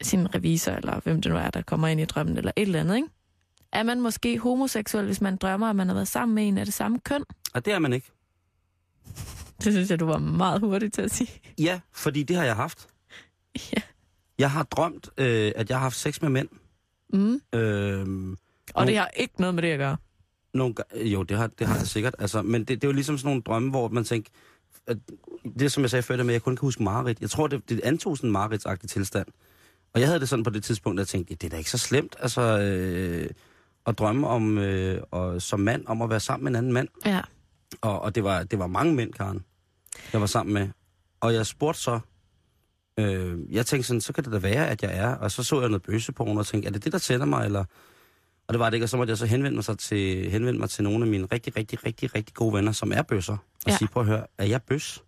[0.01, 2.79] sin revisor, eller hvem det nu er, der kommer ind i drømmen, eller et eller
[2.79, 3.07] andet, ikke?
[3.71, 6.65] Er man måske homoseksuel, hvis man drømmer, at man har været sammen med en af
[6.65, 7.23] det samme køn?
[7.53, 8.11] Og det er man ikke.
[9.63, 11.29] Det synes jeg, du var meget hurtig til at sige.
[11.59, 12.87] Ja, fordi det har jeg haft.
[13.73, 13.81] Ja.
[14.39, 16.49] Jeg har drømt, øh, at jeg har haft sex med mænd.
[17.13, 17.41] Mm.
[17.59, 18.35] Øh,
[18.73, 19.97] Og det har ikke noget med det at gøre.
[20.53, 22.15] nogle, jo, det har, det har jeg sikkert.
[22.19, 24.29] Altså, men det, det er jo ligesom sådan nogle drømme, hvor man tænker,
[24.87, 24.97] at
[25.59, 27.21] det som jeg sagde før, det med, at jeg kun kan huske Marit.
[27.21, 29.27] Jeg tror, det, det antog sådan en Marits-agtig tilstand.
[29.93, 31.71] Og jeg havde det sådan på det tidspunkt, at jeg tænkte, det er da ikke
[31.71, 33.29] så slemt, altså, øh,
[33.85, 36.87] at drømme om, øh, og, som mand om at være sammen med en anden mand.
[37.05, 37.21] Ja.
[37.81, 39.43] Og, og det, var, det var mange mænd, Karen,
[40.13, 40.67] jeg var sammen med.
[41.19, 41.99] Og jeg spurgte så,
[42.99, 45.15] øh, jeg tænkte sådan, så kan det da være, at jeg er.
[45.15, 47.45] Og så så jeg noget bøseporno og tænkte, er det det, der tænder mig?
[47.45, 47.63] Eller...
[48.47, 50.59] Og det var det ikke, og så måtte jeg så henvende mig, så til, henvende
[50.59, 53.33] mig til nogle af mine rigtig, rigtig, rigtig, rigtig gode venner, som er bøsser.
[53.33, 53.77] Og Ja.
[53.77, 55.03] sige, prøv at høre, er jeg bøs?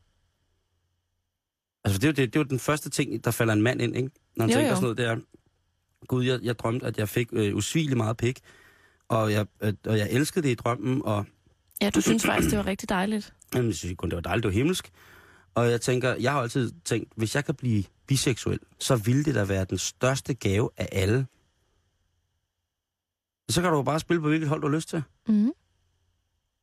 [1.83, 3.81] Altså, det er, jo, det, det er jo den første ting, der falder en mand
[3.81, 4.09] ind, ikke?
[4.35, 4.75] Når han Jo, tænker jo.
[4.75, 5.17] sådan noget, det er,
[6.07, 8.39] gud, jeg, jeg drømte, at jeg fik øh, usvigelig meget pik,
[9.07, 11.25] og jeg, øh, og jeg elskede det i drømmen, og
[11.81, 13.33] Ja, du synes faktisk, det var rigtig dejligt.
[13.55, 14.89] Jamen, jeg synes kun, det var dejligt, det var himmelsk.
[15.55, 19.35] Og jeg tænker, jeg har altid tænkt, hvis jeg kan blive biseksuel, så ville det
[19.35, 21.27] da være den største gave af alle.
[23.49, 25.03] Så kan du jo bare spille på hvilket hold, du har lyst til.
[25.27, 25.51] Mm.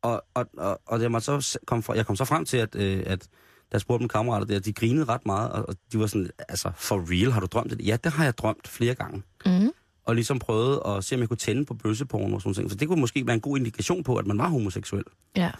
[0.03, 3.03] Og, og, og, og jeg, så kom fra, jeg kom så frem til, at, øh,
[3.07, 6.07] at da jeg spurgte mine kammerater der, de grinede ret meget, og, og de var
[6.07, 7.87] sådan, altså, for real, har du drømt det?
[7.87, 9.23] Ja, det har jeg drømt flere gange.
[9.47, 9.73] Mm.
[10.05, 12.71] Og ligesom prøvet at se, om jeg kunne tænde på bøsseporno og sådan noget.
[12.71, 15.05] Så det kunne måske være en god indikation på, at man var homoseksuel.
[15.37, 15.51] Ja.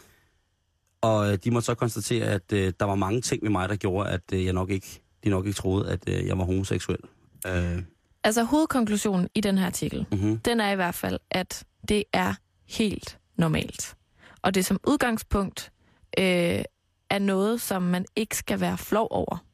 [1.07, 3.77] Og øh, de måtte så konstatere, at øh, der var mange ting med mig, der
[3.77, 6.99] gjorde, at øh, jeg nok ikke, de nok ikke troede, at øh, jeg var homoseksuel.
[7.47, 7.83] Øh,
[8.25, 10.39] Altså hovedkonklusionen i den her artikel, mm-hmm.
[10.39, 12.35] den er i hvert fald, at det er
[12.69, 13.97] helt normalt.
[14.43, 15.73] Og det som udgangspunkt
[16.19, 16.63] øh,
[17.11, 19.45] er noget, som man ikke skal være flov over.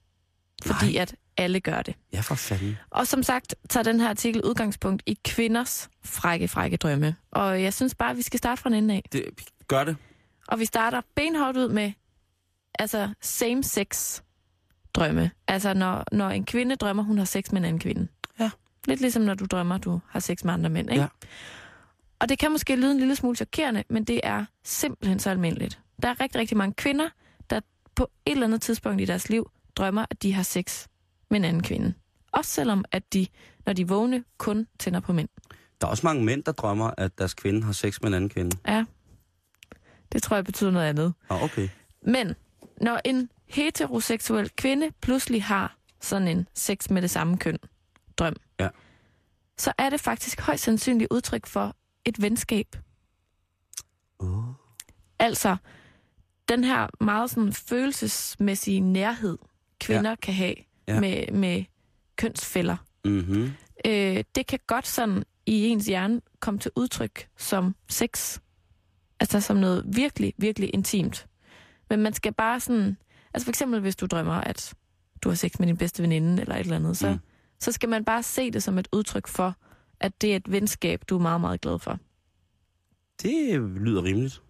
[0.64, 1.02] Fordi Nej.
[1.02, 1.94] at alle gør det.
[2.12, 2.76] Ja, for fanden.
[2.90, 7.16] Og som sagt tager den her artikel udgangspunkt i kvinders frække, frække drømme.
[7.30, 9.02] Og jeg synes bare, at vi skal starte fra en ende af.
[9.12, 9.24] Det,
[9.68, 9.96] gør det.
[10.48, 11.92] Og vi starter benhårdt ud med
[12.78, 14.20] altså same-sex
[14.94, 15.31] drømme.
[15.48, 18.09] Altså når, når en kvinde drømmer, hun har sex med en anden kvinde.
[18.40, 18.50] Ja.
[18.87, 21.02] Lidt ligesom når du drømmer, du har sex med andre mænd, ikke?
[21.02, 21.09] Ja.
[22.18, 25.81] Og det kan måske lyde en lille smule chokerende, men det er simpelthen så almindeligt.
[26.02, 27.09] Der er rigtig, rigtig mange kvinder,
[27.50, 27.61] der
[27.94, 30.87] på et eller andet tidspunkt i deres liv drømmer, at de har sex
[31.31, 31.94] med en anden kvinde.
[32.33, 33.26] Også selvom, at de,
[33.66, 35.28] når de vågne, kun tænder på mænd.
[35.81, 38.31] Der er også mange mænd, der drømmer, at deres kvinde har sex med en anden
[38.31, 38.57] kvinde.
[38.68, 38.85] Ja,
[40.12, 41.14] det tror jeg betyder noget andet.
[41.31, 41.68] Ah, okay.
[42.07, 42.35] Men
[42.81, 47.59] når en heteroseksuel kvinde pludselig har sådan en sex med det samme køn,
[48.16, 48.68] drøm, Ja.
[49.59, 52.77] så er det faktisk højst sandsynligt udtryk for et venskab.
[54.18, 54.44] Oh.
[55.18, 55.57] Altså,
[56.48, 59.38] den her meget sådan følelsesmæssige nærhed,
[59.81, 60.14] kvinder ja.
[60.16, 60.55] kan have.
[60.88, 61.01] Ja.
[61.01, 61.64] med, med
[62.16, 63.53] kønsfælder, Mm-hmm.
[63.87, 68.38] øh, det kan godt sådan i ens hjerne komme til udtryk som sex.
[69.22, 71.26] Altså som noget virkelig, virkelig intimt.
[71.90, 72.96] Men man skal bare sådan...
[73.35, 74.74] Altså for eksempel, hvis du drømmer, at
[75.22, 77.18] du har sex med din bedste veninde eller et eller andet, så, mm.
[77.58, 79.56] Så skal man bare se det som et udtryk for,
[80.00, 81.98] at det er et venskab, du er meget, meget glad for.
[83.22, 84.42] Det lyder rimeligt.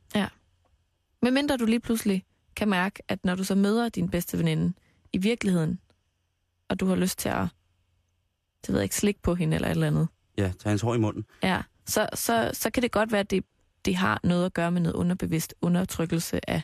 [1.23, 2.25] Medmindre du lige pludselig
[2.57, 4.73] kan mærke, at når du så møder din bedste veninde
[5.13, 5.81] i virkeligheden,
[6.69, 7.47] og du har lyst til at,
[8.63, 10.09] det ved jeg ikke, slikke på hende eller et eller andet,
[10.39, 11.25] Ja, tage hans hår i munden.
[11.43, 13.45] Ja, så, så, så kan det godt være, at det,
[13.85, 16.63] det har noget at gøre med noget underbevidst undertrykkelse af,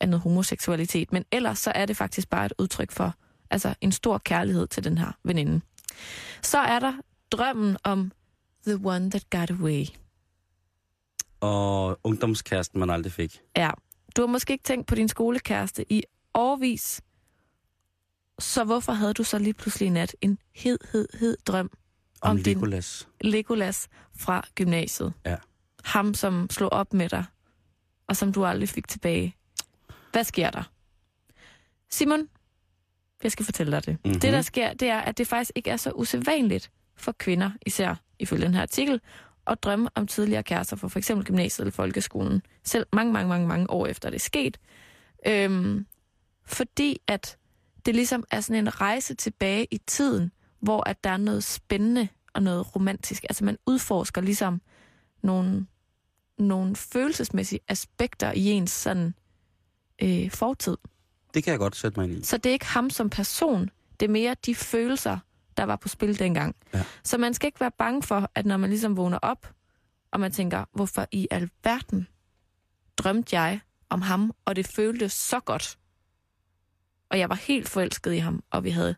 [0.00, 1.12] af noget homoseksualitet.
[1.12, 3.14] Men ellers så er det faktisk bare et udtryk for
[3.50, 5.60] altså en stor kærlighed til den her veninde.
[6.42, 6.92] Så er der
[7.30, 8.12] drømmen om
[8.66, 9.84] the one that got away.
[11.40, 13.40] Og ungdomskæresten, man aldrig fik.
[13.56, 13.70] Ja,
[14.16, 16.02] du har måske ikke tænkt på din skolekæreste i
[16.34, 17.00] årvis.
[18.38, 21.70] Så hvorfor havde du så lige pludselig i nat en hed, hed, hed drøm
[22.22, 23.08] Om, Om om din- Legolas.
[23.20, 25.12] Legolas fra gymnasiet.
[25.26, 25.36] Ja.
[25.84, 27.24] Ham, som slog op med dig,
[28.06, 29.36] og som du aldrig fik tilbage.
[30.12, 30.62] Hvad sker der?
[31.90, 32.28] Simon,
[33.22, 33.92] jeg skal fortælle dig det.
[33.92, 34.10] Mm-hmm.
[34.10, 34.20] Mhm.
[34.20, 37.94] Det, der sker, det er, at det faktisk ikke er så usædvanligt for kvinder, især
[38.18, 39.00] ifølge den her artikel,
[39.46, 42.42] at drømme om tidligere kærester fra for eksempel gymnasiet eller folkeskolen.
[42.64, 44.58] Selv mange, mange, mange, mange år efter det er sket.
[45.26, 45.86] Øhm,
[46.46, 47.36] fordi at
[47.86, 52.08] det ligesom er sådan en rejse tilbage i tiden, hvor at der er noget spændende
[52.34, 53.24] og noget romantisk.
[53.28, 54.60] Altså man udforsker ligesom
[55.22, 55.66] nogle,
[56.38, 59.14] nogle følelsesmæssige aspekter i ens sådan
[60.02, 60.76] øh, fortid.
[61.34, 62.24] Det kan jeg godt sætte mig ind i.
[62.24, 65.18] Så det er ikke ham som person, det er mere de følelser,
[65.56, 66.56] der var på spil dengang.
[66.74, 66.84] Ja.
[67.04, 69.54] Så man skal ikke være bange for, at når man ligesom vågner op,
[70.10, 72.06] og man tænker, hvorfor i alverden
[72.96, 75.78] drømte jeg om ham, og det føltes så godt.
[77.10, 78.94] Og jeg var helt forelsket i ham, og vi havde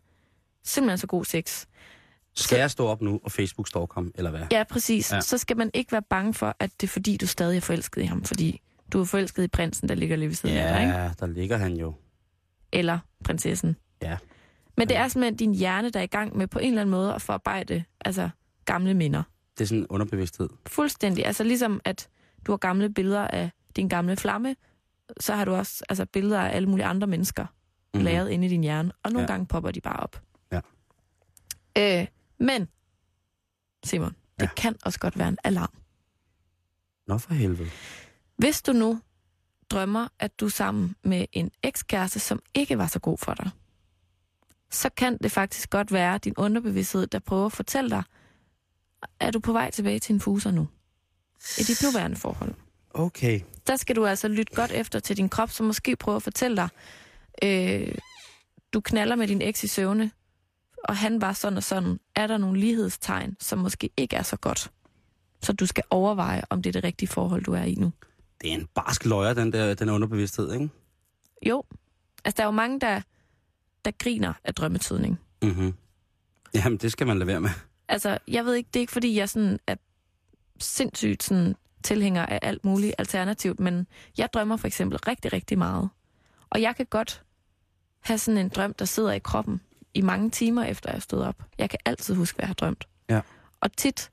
[0.64, 1.66] simpelthen så god sex.
[2.34, 4.40] Skal jeg stå op nu og Facebook stalk ham, eller hvad?
[4.52, 5.10] Ja, præcis.
[5.10, 5.16] Ja.
[5.16, 5.20] Ja.
[5.20, 8.02] Så skal man ikke være bange for, at det er fordi, du stadig er forelsket
[8.02, 8.60] i ham, fordi
[8.92, 10.98] du er forelsket i prinsen, der ligger lige ved siden af dig, ikke?
[10.98, 11.94] Ja, der ligger han jo.
[12.72, 13.76] Eller prinsessen.
[14.02, 14.16] Ja.
[14.76, 16.90] Men det er simpelthen din hjerne, der er i gang med på en eller anden
[16.90, 18.30] måde at forarbejde altså,
[18.64, 19.22] gamle minder.
[19.58, 20.48] Det er sådan en underbevidsthed.
[20.66, 21.26] Fuldstændig.
[21.26, 22.08] Altså ligesom, at
[22.46, 24.56] du har gamle billeder af din gamle flamme,
[25.20, 27.46] så har du også altså, billeder af alle mulige andre mennesker
[27.94, 28.00] mm.
[28.00, 28.92] lavet inde i din hjerne.
[29.02, 29.22] Og nogle Ja.
[29.22, 29.32] ja.
[29.32, 30.22] gange popper de bare op.
[30.52, 30.60] Ja.
[32.00, 32.06] Øh,
[32.42, 32.68] men,
[33.84, 34.48] Simon, det Ja.
[34.56, 35.72] kan også godt være en alarm.
[37.06, 37.70] Nå for helvede.
[38.36, 39.00] Hvis du nu
[39.70, 43.50] drømmer, at du er sammen med en ekskæreste, som ikke var så god for dig,
[44.70, 48.02] så kan det faktisk godt være din underbevidsthed, der prøver at fortælle dig,
[49.20, 50.68] er du på vej tilbage til en fuser nu?
[51.58, 52.54] I dit nuværende forhold.
[52.90, 53.40] Okay.
[53.66, 56.56] Der skal du altså lytte godt efter til din krop, som måske prøver at fortælle
[56.56, 56.68] dig,
[57.44, 57.94] øh,
[58.72, 60.10] du knaller med din eks i søvne,
[60.84, 62.00] og han var sådan og sådan.
[62.14, 64.70] Er der nogle lighedstegn, som måske ikke er så godt?
[65.42, 67.92] Så du skal overveje, om det er det rigtige forhold, du er i nu.
[68.40, 70.68] Det er en barsk løjer, den der den underbevidsthed, ikke?
[71.46, 71.64] Jo.
[72.24, 73.00] Altså, der er jo mange, der,
[73.84, 75.20] der griner af drømmetydning.
[75.42, 75.74] Mhm.
[76.54, 77.50] Jamen, det skal man lade være med.
[77.88, 79.74] Altså, jeg ved ikke, det er ikke fordi, jeg sådan er
[80.58, 83.86] sindssygt sådan tilhænger af alt muligt alternativt, men
[84.18, 85.88] jeg drømmer for eksempel rigtig, rigtig meget.
[86.50, 87.22] Og jeg kan godt
[88.00, 89.60] have sådan en drøm, der sidder i kroppen
[89.94, 91.36] i mange timer efter jeg stået op.
[91.58, 92.84] Jeg kan altid huske, hvad jeg har drømt.
[93.08, 93.20] Ja.
[93.60, 94.10] Og tit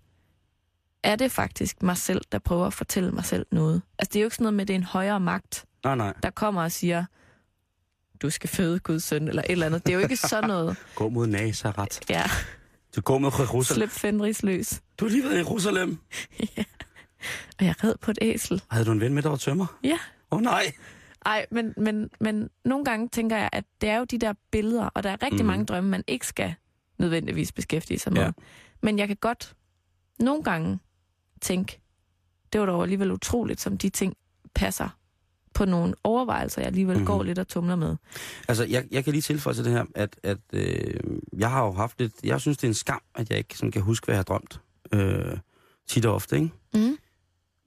[1.04, 3.82] er det faktisk mig selv, der prøver at fortælle mig selv noget.
[4.00, 5.96] Altså, det er jo ikke sådan noget med, at det er en højere magt, Nej,
[5.96, 6.14] nej.
[6.24, 7.06] der kommer og siger,
[8.22, 9.86] du skal føde Guds søn, eller et eller andet.
[9.86, 10.78] Det er jo ikke sådan noget.
[10.96, 11.98] Gå mod Nazareth.
[12.10, 12.24] Ja,
[12.96, 13.90] Du går med Jerusalem.
[13.90, 14.82] slip Fenris løs.
[15.00, 15.98] Du har lige været i Jerusalem.
[17.60, 18.62] Og jeg red på et æsel.
[18.72, 19.66] Havde du en ven med, der var tømmer?
[19.84, 19.98] Ja.
[20.32, 20.72] Åh oh, nej.
[21.26, 24.86] Ej, men, men, men nogle gange tænker jeg, at det er jo de der billeder,
[24.86, 25.44] og der er rigtig Mhm.
[25.44, 25.48] mm.
[25.48, 26.54] mange drømme, man ikke skal
[26.98, 28.22] nødvendigvis beskæftige sig med.
[28.22, 28.32] Ja.
[28.82, 29.56] Men jeg kan godt
[30.20, 30.80] nogle gange
[31.42, 31.82] tænke,
[32.54, 34.18] det var dog alligevel utroligt, som de ting
[34.56, 34.90] passer
[35.54, 37.02] på nogle overvejelser, jeg alligevel Mhm.
[37.02, 37.18] mm-hmm.
[37.18, 37.96] går lidt og tumler med.
[38.48, 40.94] Altså, jeg, jeg kan lige tilføje til det her, at, at øh,
[41.38, 42.14] jeg har jo haft lidt...
[42.24, 44.24] Jeg synes, det er en skam, at jeg ikke sådan kan huske, hvad jeg har
[44.24, 44.62] drømt.
[44.94, 45.38] Øh,
[45.88, 46.50] tit og ofte, ikke?
[46.74, 46.98] Mm.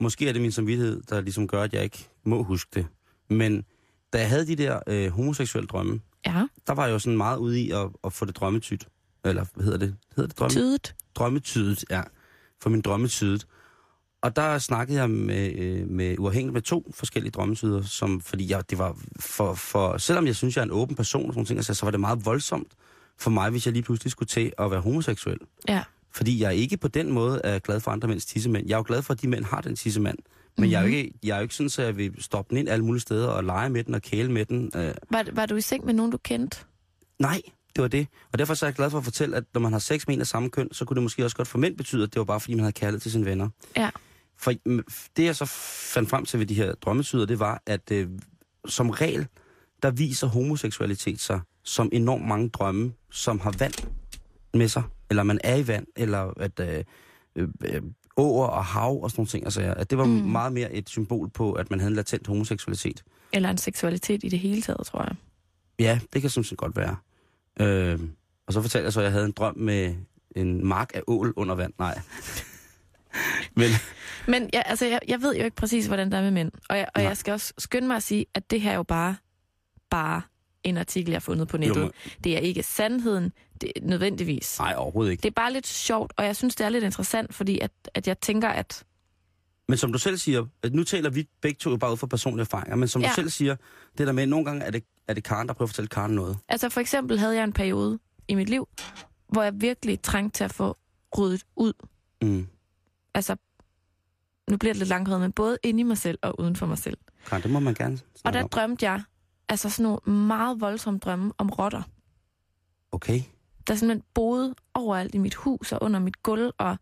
[0.00, 2.86] Måske er det min samvittighed, der ligesom gør, at jeg ikke må huske det.
[3.32, 3.64] Men
[4.12, 7.38] da jeg havde de der øh, homoseksuelle drømme, Ja, der var jeg jo sådan meget
[7.38, 8.88] ude i at, at få det drømmetydt.
[9.24, 9.96] Eller hvad hedder det?
[10.16, 10.50] Hedder det drømme?
[10.50, 10.94] tydet.
[11.14, 12.02] drømmetydet, ja.
[12.60, 13.46] For min drømmetydet.
[14.22, 18.70] Og der snakkede jeg med, øh, med uafhængigt med to forskellige drømmetyder, som, fordi jeg,
[18.70, 21.58] det var for, for, selvom jeg synes, jeg er en åben person og sådan ting,
[21.58, 22.72] altså, så var det meget voldsomt
[23.18, 25.38] for mig, hvis jeg lige pludselig skulle til at være homoseksuel.
[25.68, 25.82] Ja.
[26.10, 28.68] Fordi jeg ikke på den måde er glad for andre mænds tissemænd.
[28.68, 30.18] Jeg er jo glad for, at de mænd har den tissemand.
[30.58, 32.58] Men jeg, er jo ikke, jeg er jo ikke sådan, at jeg vil stoppe den
[32.58, 34.70] ind alle mulige steder og lege med den og kæle med den.
[34.76, 36.56] Øh, Var, var du i seng med nogen, du kendte?
[37.18, 37.42] nej,
[37.76, 38.06] det var det.
[38.32, 40.14] Og derfor så er jeg glad for at fortælle, at når man har sex med
[40.14, 42.18] en af samme køn, så kunne det måske også godt for mænd betyde, at det
[42.18, 43.48] var bare fordi, man havde kærlighed til sine venner.
[43.76, 43.90] Ja.
[44.38, 44.82] For mm,
[45.16, 45.44] det, jeg så
[45.94, 48.08] fandt frem til ved de her drømmetyder, det var, at øh,
[48.68, 49.26] som regel,
[49.82, 53.74] der viser homoseksualitet sig som enormt mange drømme, som har vand
[54.54, 56.84] med sig, eller man er i vand, eller at øh,
[57.36, 57.82] øh, øh,
[58.16, 59.44] åer og hav og sådan nogle ting.
[59.44, 60.10] Altså, at det var mm.
[60.10, 63.04] Meget mere et symbol på, at man havde en latent homoseksualitet.
[63.32, 65.14] Eller en seksualitet i det hele taget, tror jeg.
[65.78, 66.96] Ja, det kan sådan set godt være.
[67.60, 68.00] Øh,
[68.46, 69.94] og så fortalte jeg så, at jeg havde en drøm med
[70.36, 71.72] en mark af ål under vand.
[71.78, 72.00] Nej.
[73.56, 73.70] Men
[74.28, 76.52] Men ja, altså, jeg, jeg ved jo ikke præcis, hvordan det er med mænd.
[76.68, 77.08] Og, jeg, og Nej.
[77.08, 79.16] jeg skal også skynde mig at sige, at det her er jo bare,
[79.90, 80.22] bare
[80.64, 81.76] en artikel, jeg har fundet på nettet.
[81.76, 81.92] Jo, men-
[82.24, 84.58] Det er ikke sandheden, det, nødvendigvis.
[84.58, 85.22] nej, overhovedet ikke.
[85.22, 88.06] Det er bare lidt sjovt, og jeg synes, det er lidt interessant, fordi at, at
[88.06, 88.84] jeg tænker, at...
[89.68, 92.40] Men som du selv siger, at nu taler vi begge to bare ud fra personlige
[92.40, 93.08] erfaringer, men som ja.
[93.08, 93.56] Du selv siger,
[93.98, 95.88] det der med, at nogle gange er det, er det Karen, der prøver at fortælle
[95.88, 96.38] Karen noget.
[96.48, 97.98] Altså for eksempel havde jeg en periode
[98.28, 98.68] i mit liv,
[99.28, 100.76] hvor jeg virkelig trængte til at få
[101.18, 101.72] ryddet ud.
[102.22, 102.46] Mm.
[103.14, 103.36] Altså,
[104.50, 106.78] nu bliver det lidt langhåret, men både inde i mig selv og uden for mig
[106.78, 106.96] selv.
[107.26, 108.48] Karen, det må man gerne Og der om.
[108.48, 109.02] drømte jeg
[109.52, 111.82] altså sådan nogle meget voldsomme drømme om rotter.
[112.92, 113.22] Okay.
[113.66, 116.76] der simpelthen boede overalt i mit hus og under mit gulv, og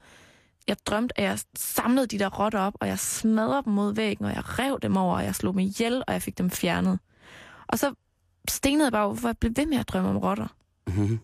[0.69, 4.25] jeg drømte, at jeg samlede de der rotter op, og jeg smadrede dem mod væggen,
[4.25, 6.99] og jeg rev dem over, og jeg slog dem ihjel, og jeg fik dem fjernet.
[7.67, 7.95] Og så
[8.49, 10.57] stenede jeg bare, hvorfor jeg blev ved med at drømme om rotter.
[10.87, 11.21] Mm-hmm.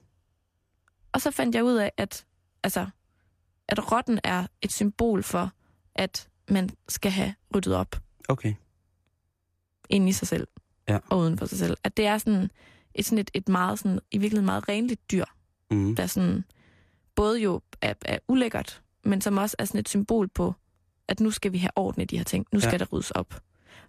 [1.13, 2.27] Og så fandt jeg ud af, at,
[2.63, 2.87] altså,
[3.69, 5.51] at rotten er et symbol for,
[5.95, 7.97] at man skal have ryddet op
[8.29, 8.55] Okay.
[9.89, 10.49] inde i sig selv
[10.89, 10.99] Ja.
[11.11, 11.77] og uden for sig selv.
[11.85, 12.51] At det er sådan
[12.95, 15.25] et, sådan et, et meget, sådan, i virkeligheden meget renligt dyr,
[15.71, 15.97] Mm-hmm.
[15.97, 16.45] der sådan,
[17.15, 20.55] både jo er, er ulækkert, men som også er sådan et symbol på,
[21.09, 22.47] at nu skal vi have orden i de her ting.
[22.53, 22.79] Nu skal Ja.
[22.79, 23.41] der ryddes op.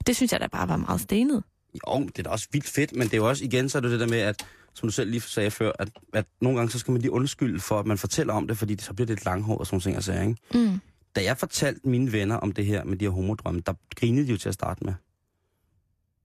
[0.07, 1.43] Det synes jeg da bare var meget stenet.
[1.87, 3.81] Jo, det er da også vildt fedt, men det er jo også, igen, så er
[3.81, 6.71] det det der med, at, som du selv lige sagde før, at, at nogle gange
[6.71, 9.05] så skal man lige undskylde for, at man fortæller om det, fordi det så bliver
[9.05, 10.35] det lidt langhåret og sådan ting, jeg siger, ikke?
[10.53, 10.79] Mm.
[11.15, 14.31] Da jeg fortalte mine venner om det her med de her homodrømme, der grinede de
[14.31, 14.93] jo til at starte med.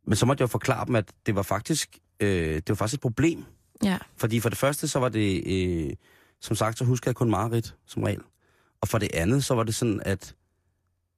[0.06, 2.98] Men så måtte jeg jo forklare dem, at det var faktisk, øh, det var faktisk
[2.98, 3.44] et problem.
[3.84, 3.98] Ja.
[4.16, 5.92] Fordi for det første, så var det, øh,
[6.40, 8.20] som sagt, så husker jeg kun Marit som regel.
[8.80, 10.34] Og for det andet, så var det sådan, at,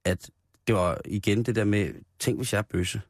[0.05, 0.31] at
[0.67, 3.01] det var igen det der med, tænk hvis jeg er bøsse.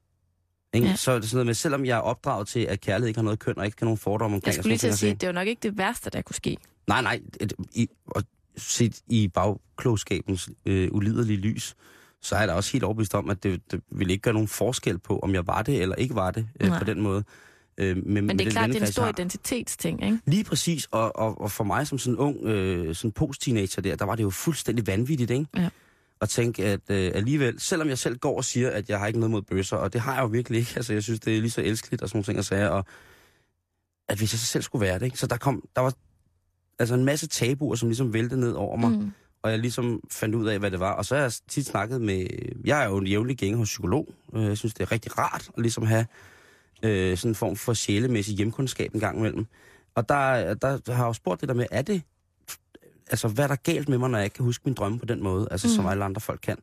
[0.74, 0.86] Ikke?
[0.86, 0.96] Ja.
[0.96, 3.24] Så er det sådan noget med, selvom jeg er opdraget til, at kærlighed ikke har
[3.24, 4.46] noget køn, og ikke har nogen fordomme omkring.
[4.46, 6.36] Jeg skulle lige til at sige, at det var nok ikke det værste, der kunne
[6.36, 6.56] ske.
[6.86, 7.20] Nej, nej.
[7.40, 8.22] Et, i, og
[8.56, 11.74] set i bagklogskabens øh, uliderlige lys,
[12.24, 14.98] så er der også helt overbevist om, at det, det ville ikke gøre nogen forskel
[14.98, 16.78] på, om jeg var det eller ikke var det øh, Nej.
[16.78, 17.24] på den måde.
[17.78, 20.18] Øh, med, Men det er klart, det er en stor identitetsting, ikke?
[20.26, 23.96] Lige præcis, og, og, og for mig som sådan en ung øh, sådan post-teenager der,
[23.96, 25.46] der var det jo fuldstændig vanvittigt, ikke?
[25.56, 25.68] Ja.
[26.20, 29.18] At tænke, at øh, alligevel, selvom jeg selv går og siger, at jeg har ikke
[29.18, 31.40] noget mod bøsser, og det har jeg jo virkelig ikke, altså jeg synes, det er
[31.40, 32.84] lige så elskeligt og sådan nogle ting at sige, og
[34.08, 35.18] at hvis jeg så selv skulle være det, ikke?
[35.18, 35.94] Så der kom, der var
[36.78, 39.12] altså en masse tabuer, som ligesom væltede ned over mig, Mm.
[39.44, 40.92] Og jeg ligesom fandt ud af, hvad det var.
[40.92, 42.26] Og så har jeg tit snakket med...
[42.64, 44.08] Jeg er jo en jævnlig gænger hos psykolog.
[44.34, 46.06] Øh, Jeg synes, det er rigtig rart at ligesom have
[46.82, 49.46] øh, sådan en form for sjælemæssig hjemkundskab en gang imellem.
[49.94, 52.02] Og der, der har jeg jo spurgt det der med, er det...
[53.10, 55.04] Altså, hvad er der galt med mig, når jeg ikke kan huske min drømme på
[55.04, 55.74] den måde, altså mm.
[55.74, 56.58] som alle andre folk kan?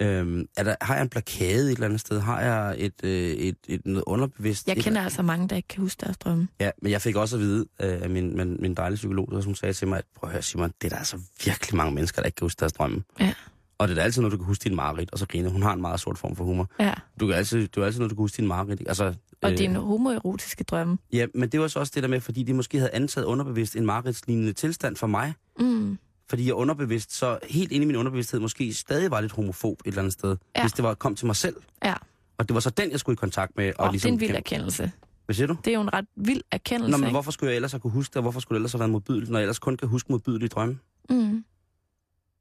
[0.00, 2.20] Øhm, er der, har jeg en blokade et eller andet sted?
[2.20, 4.68] Har jeg et, øh, et, et noget underbevidst?
[4.68, 6.48] Jeg kender altså mange, der ikke kan huske deres drømme.
[6.60, 9.40] Ja, men jeg fik også at vide øh, af min, min, min dejlige psykolog, der,
[9.40, 11.94] som sagde til mig, at prøv at høre Simon, det er der altså virkelig mange
[11.94, 13.02] mennesker, der ikke kan huske deres drømme.
[13.20, 13.34] Ja.
[13.78, 15.50] Og det er da altid, når du kan huske din mareridt, og så griner.
[15.50, 16.70] Hun har en meget sort form for humor.
[16.80, 16.94] Ja.
[17.20, 18.82] Du kan altid, du er altid, når du kan huske din mareridt.
[18.86, 20.98] Altså, Og dine homoerotiske drømme.
[21.12, 23.76] Ja, men det var så også det der med, fordi de måske havde antaget underbevidst
[23.76, 25.34] en mareridtslignende tilstand for mig.
[25.58, 25.98] Mm.
[26.32, 29.86] Fordi jeg underbevidst, så helt inde i min underbevidsthed, måske stadig var lidt homofob et
[29.86, 30.36] eller andet sted.
[30.56, 30.62] Ja.
[30.62, 31.56] Hvis det var kom til mig selv.
[31.84, 31.94] Ja,
[32.38, 33.72] Og det var så den, jeg skulle i kontakt med.
[33.78, 34.92] og ligesom, det er en vild erkendelse.
[35.24, 35.56] Hvad siger du?
[35.64, 37.14] Det er jo en ret vild erkendelse, Nå, men ikke?
[37.14, 38.90] hvorfor skulle jeg ellers have kunne huske det, og hvorfor skulle det ellers have været
[38.90, 40.78] modbydeligt, når jeg ellers kun kan huske modbydelige drømme?
[41.10, 41.44] Mm.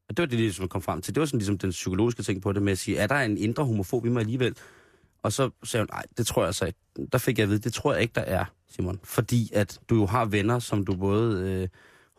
[0.09, 1.15] Og det var det, som jeg kom frem til.
[1.15, 3.37] Det var sådan ligesom den psykologiske ting på det med at sige, er der en
[3.37, 4.55] indre homofob i mig alligevel?
[5.23, 6.79] Og så sagde hun, nej, det tror jeg så ikke.
[7.11, 8.99] Der fik jeg at vide, det tror jeg ikke, der er, Simon.
[9.03, 11.67] Fordi at du jo har venner, som du både øh,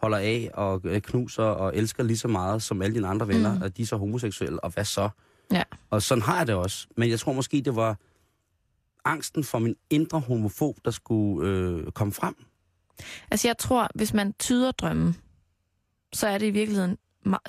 [0.02, 3.54] holder af og øh, knuser og elsker lige så meget som alle dine andre venner,
[3.54, 3.62] Mm.
[3.62, 5.08] og de er så homoseksuelle, og hvad så?
[5.52, 5.62] Ja.
[5.90, 6.86] Og sådan har jeg det også.
[6.96, 7.96] Men jeg tror måske, det var
[9.04, 12.34] angsten for min indre homofob, der skulle øh, komme frem.
[13.30, 15.16] Altså jeg tror, hvis man tyder drømmen,
[16.12, 16.98] så er det i virkeligheden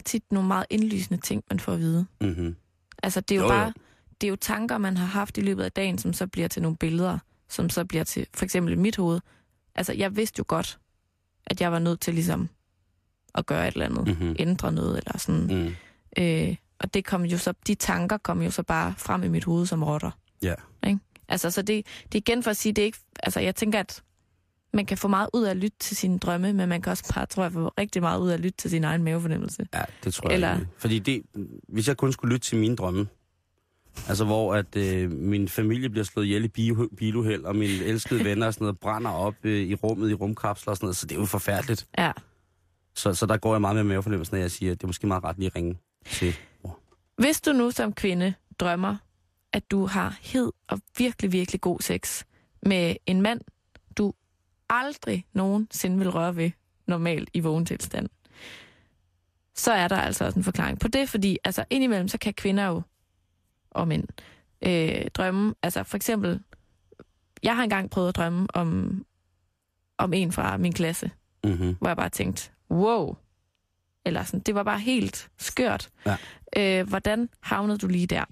[0.06, 2.06] tit nogle meget indlysende ting, man får at vide.
[2.22, 2.56] Mm-hmm.
[3.04, 3.60] Altså det er jo, Jo, jo.
[3.60, 3.74] bare,
[4.22, 6.62] det er jo tanker, man har haft i løbet af dagen, som så bliver til
[6.62, 7.18] nogle billeder,
[7.50, 9.20] som så bliver til for eksempel i mit hoved.
[9.76, 10.80] Altså jeg vidste jo godt,
[11.48, 12.50] at jeg var nødt til ligesom
[13.36, 14.36] at gøre et eller andet, Mhm.
[14.40, 15.48] ændre noget eller sådan.
[15.66, 15.76] Mm.
[16.24, 19.44] Øh, og det kom jo så, de tanker kom jo så bare frem i mit
[19.44, 20.12] hoved som rotter.
[20.44, 20.54] Ja.
[20.88, 21.00] Ikke?
[21.28, 23.80] Altså, så det, det er igen for at sige, det er ikke, altså jeg tænker,
[23.80, 24.04] at
[24.74, 27.14] man kan få meget ud af at lytte til sine drømme, men man kan også
[27.16, 29.66] bare, tror jeg, få rigtig meget ud af at lytte til sin egen mavefornemmelse.
[29.74, 30.56] Ja, det tror Eller- jeg.
[30.56, 30.74] egentlig.
[30.78, 31.22] Fordi det,
[31.70, 33.08] hvis jeg kun skulle lytte til mine drømme,
[34.08, 38.24] altså hvor at øh, min familie bliver slået ihjel i bil- biluheld, og mine elskede
[38.30, 41.06] venner og sådan noget brænder op øh, i rummet i rumkapsler og sådan noget, så
[41.06, 41.88] det er jo forfærdeligt.
[41.98, 42.12] Ja,
[42.96, 45.08] Så, så der går jeg meget med mavefornemmelsen, når jeg siger, at det er måske
[45.08, 46.36] meget ret lige at ringe til.
[47.18, 48.96] Hvis du nu som kvinde drømmer,
[49.54, 52.24] at du har hed og virkelig, virkelig god sex
[52.66, 53.42] med en mand,
[53.98, 54.14] du
[54.70, 56.52] aldrig nogensinde vil røre ved
[56.88, 58.10] normalt i vågen tilstand,
[59.56, 62.66] så er der altså også en forklaring på det, fordi altså indimellem, så kan kvinder
[62.66, 62.82] jo,
[63.76, 64.08] og mænd,
[64.62, 66.40] øh, drømme, altså for eksempel,
[67.44, 69.06] jeg har engang prøvet at drømme om,
[69.98, 71.12] om en fra min klasse,
[71.46, 71.76] Mm-hmm.
[71.80, 73.16] hvor jeg bare tænkte, wow.
[74.06, 75.90] Eller sådan, det var bare helt skørt.
[76.06, 76.18] Ja.
[76.58, 78.26] Øh, hvordan havnede du lige der?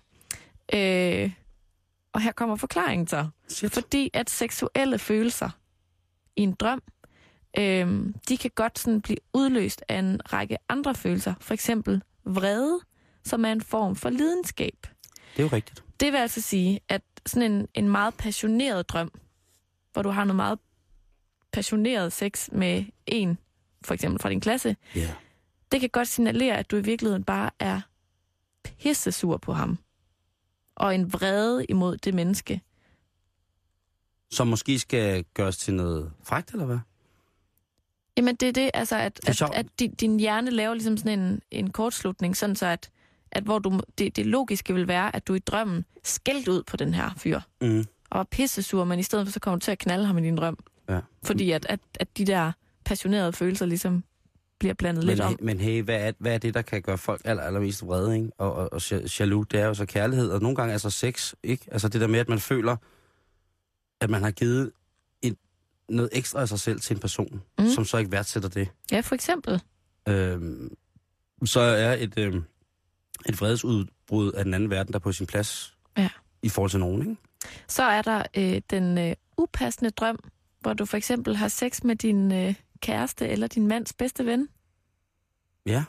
[0.74, 1.32] Øh,
[2.14, 3.28] og her kommer forklaringen så.
[3.48, 3.74] Shit.
[3.74, 5.50] Fordi at seksuelle følelser
[6.36, 6.82] i en drøm,
[7.58, 11.34] øh, de kan godt sådan blive udløst af en række andre følelser.
[11.42, 12.80] For eksempel vrede,
[13.24, 14.88] som er en form for lidenskab.
[15.38, 15.84] Det er jo rigtigt.
[16.00, 19.12] Det vil altså sige, at sådan en, en meget passioneret drøm,
[19.94, 20.60] hvor du har noget meget
[21.52, 23.38] passioneret sex med en,
[23.86, 25.14] for eksempel fra din klasse, Ja.
[25.72, 27.82] det kan godt signalere, at du i virkeligheden bare er
[28.64, 29.78] pissesur på ham.
[30.76, 32.62] Og en vrede imod det menneske.
[34.32, 36.80] Som måske skal gøres til noget frækt, eller hvad?
[38.18, 40.98] Jamen det er det, altså at, Det er at, at din, din hjerne laver ligesom
[40.98, 42.90] sådan en, en kortslutning, sådan så at,
[43.32, 46.78] at hvor du, det, det logiske vil være, at du i drømmen skældt ud på
[46.78, 47.40] den her fyr.
[47.62, 47.86] Mm.
[48.10, 50.22] Og var pissesur, men i stedet for så kommer du til at knalde ham i
[50.22, 50.58] din drøm.
[50.90, 51.00] Ja.
[51.24, 52.52] Fordi at, at, at de der
[52.86, 54.04] passionerede følelser ligesom
[54.60, 55.38] bliver blandet lidt Men, om.
[55.42, 58.32] men hey, hvad er, hvad er det, der kan gøre folk aller, allermest vrede, ikke?
[58.38, 60.90] Og, og, og ja- jaloux, det er jo så kærlighed, og nogle gange er så
[60.90, 61.66] sex, ikke?
[61.72, 62.76] Altså det der med, at man føler,
[64.02, 64.72] at man har givet
[65.22, 65.36] et,
[65.90, 67.68] noget ekstra af sig selv til en person, mm.
[67.68, 68.68] som så ikke værdsætter det.
[68.92, 69.62] Ja, for eksempel.
[70.08, 70.76] Øhm,
[71.46, 72.44] så er et, øhm,
[73.30, 76.10] et vredesudbrud af den anden verden, der er på sin plads Ja.
[76.44, 77.16] i forhold til nogen, ikke?
[77.68, 80.20] Så er der øh, den øh, upassende drøm,
[80.60, 84.48] hvor du for eksempel har sex med din øh, kæreste eller din mands bedste ven.
[85.66, 85.84] Ja.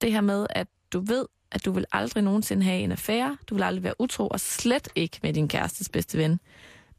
[0.00, 3.54] Det her med, at du ved, at du vil aldrig nogensinde have en affære, du
[3.54, 6.40] vil aldrig være utro, og slet ikke med din kærestes bedste ven.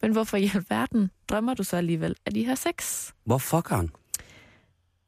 [0.01, 3.09] Men hvorfor i alverden drømmer du så alligevel, at I har sex?
[3.25, 3.89] Hvor fucker han?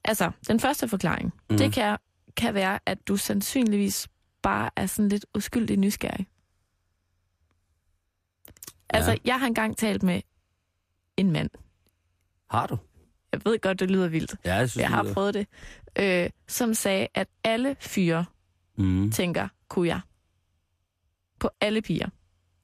[0.03, 1.41] Altså, den første forklaring, mm.
[1.49, 1.57] Mhm.
[1.57, 1.97] det kan,
[2.37, 4.07] kan være, at du sandsynligvis
[4.41, 6.27] bare er sådan lidt uskyldig nysgerrig.
[8.89, 9.17] Altså, Ja.
[9.25, 10.21] jeg har engang talt med
[11.17, 11.49] en mand.
[12.49, 12.77] Har du?
[13.31, 14.35] Jeg ved godt, det lyder vildt.
[14.45, 15.47] Ja, jeg synes, Jeg har lyder- prøvet det.
[15.99, 18.25] Øh, som sagde, at alle fyre
[18.77, 19.11] Mm.
[19.11, 19.99] tænker, kunne jeg.
[21.39, 22.09] På alle piger.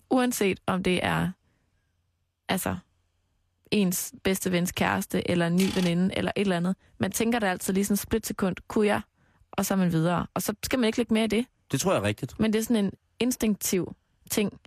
[0.09, 1.31] Uanset om det er
[2.49, 2.77] altså
[3.71, 6.75] ens bedste vens kæreste, eller en ny veninde, eller et eller andet.
[6.97, 9.01] Man tænker det altid lige sådan en splitsekund, kunne jeg,
[9.51, 10.27] og så er man videre.
[10.33, 11.45] Og så skal man ikke lægge mere i det.
[11.71, 12.39] Det tror jeg er rigtigt.
[12.39, 13.95] Men det er sådan en instinktiv
[14.29, 14.59] ting.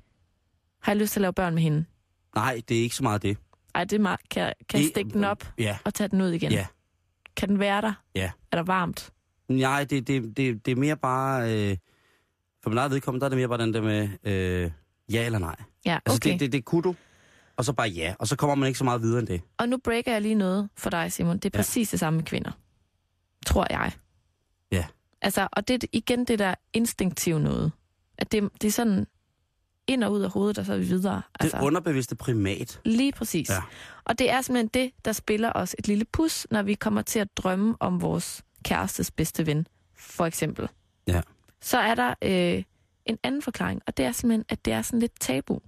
[0.83, 1.85] Har jeg lyst til at lave børn med hende?
[2.35, 3.39] Nej, det er ikke så meget det.
[3.75, 4.21] Ej, det er meget.
[4.31, 5.79] Kan, jeg- kan jeg stikke den op Ja.
[5.85, 6.53] og tage den ud igen?
[6.53, 6.67] Ja.
[7.37, 7.93] Kan den være der?
[8.15, 8.31] Ja.
[8.53, 9.13] Er der varmt?
[9.49, 11.55] Nej, det, det, det, det er mere bare...
[11.71, 11.77] Øh,
[12.63, 14.71] for min eget vedkommende, der er det mere bare den der med øh,
[15.13, 15.57] ja eller nej.
[15.87, 16.33] Ja, Altså, okay.
[16.33, 16.95] det, det, det kunne du,
[17.57, 18.15] og så bare ja.
[18.19, 19.41] Og så kommer man ikke så meget videre end det.
[19.59, 21.37] Og nu breaker jeg lige noget for dig, Simon.
[21.39, 21.59] Det er Ja.
[21.59, 22.51] præcis det samme med kvinder.
[23.47, 23.93] Tror jeg.
[24.73, 24.85] Ja.
[25.23, 27.73] Altså, og det er igen det der instinktive noget.
[28.19, 29.07] At det, det er sådan
[29.87, 31.15] ind og ud af hovedet, og så er vi videre.
[31.15, 32.81] Det Altså, underbevidste primat.
[32.85, 33.51] lige præcis.
[33.51, 33.63] Ja.
[34.05, 37.19] Og det er simpelthen det, der spiller os et lille pus, når vi kommer til
[37.19, 40.69] at drømme om vores kærestes bedste ven, for eksempel.
[41.07, 41.21] Ja.
[41.61, 42.63] Så er der øh,
[43.07, 45.61] en anden forklaring, og det er simpelthen, at det er sådan lidt tabu.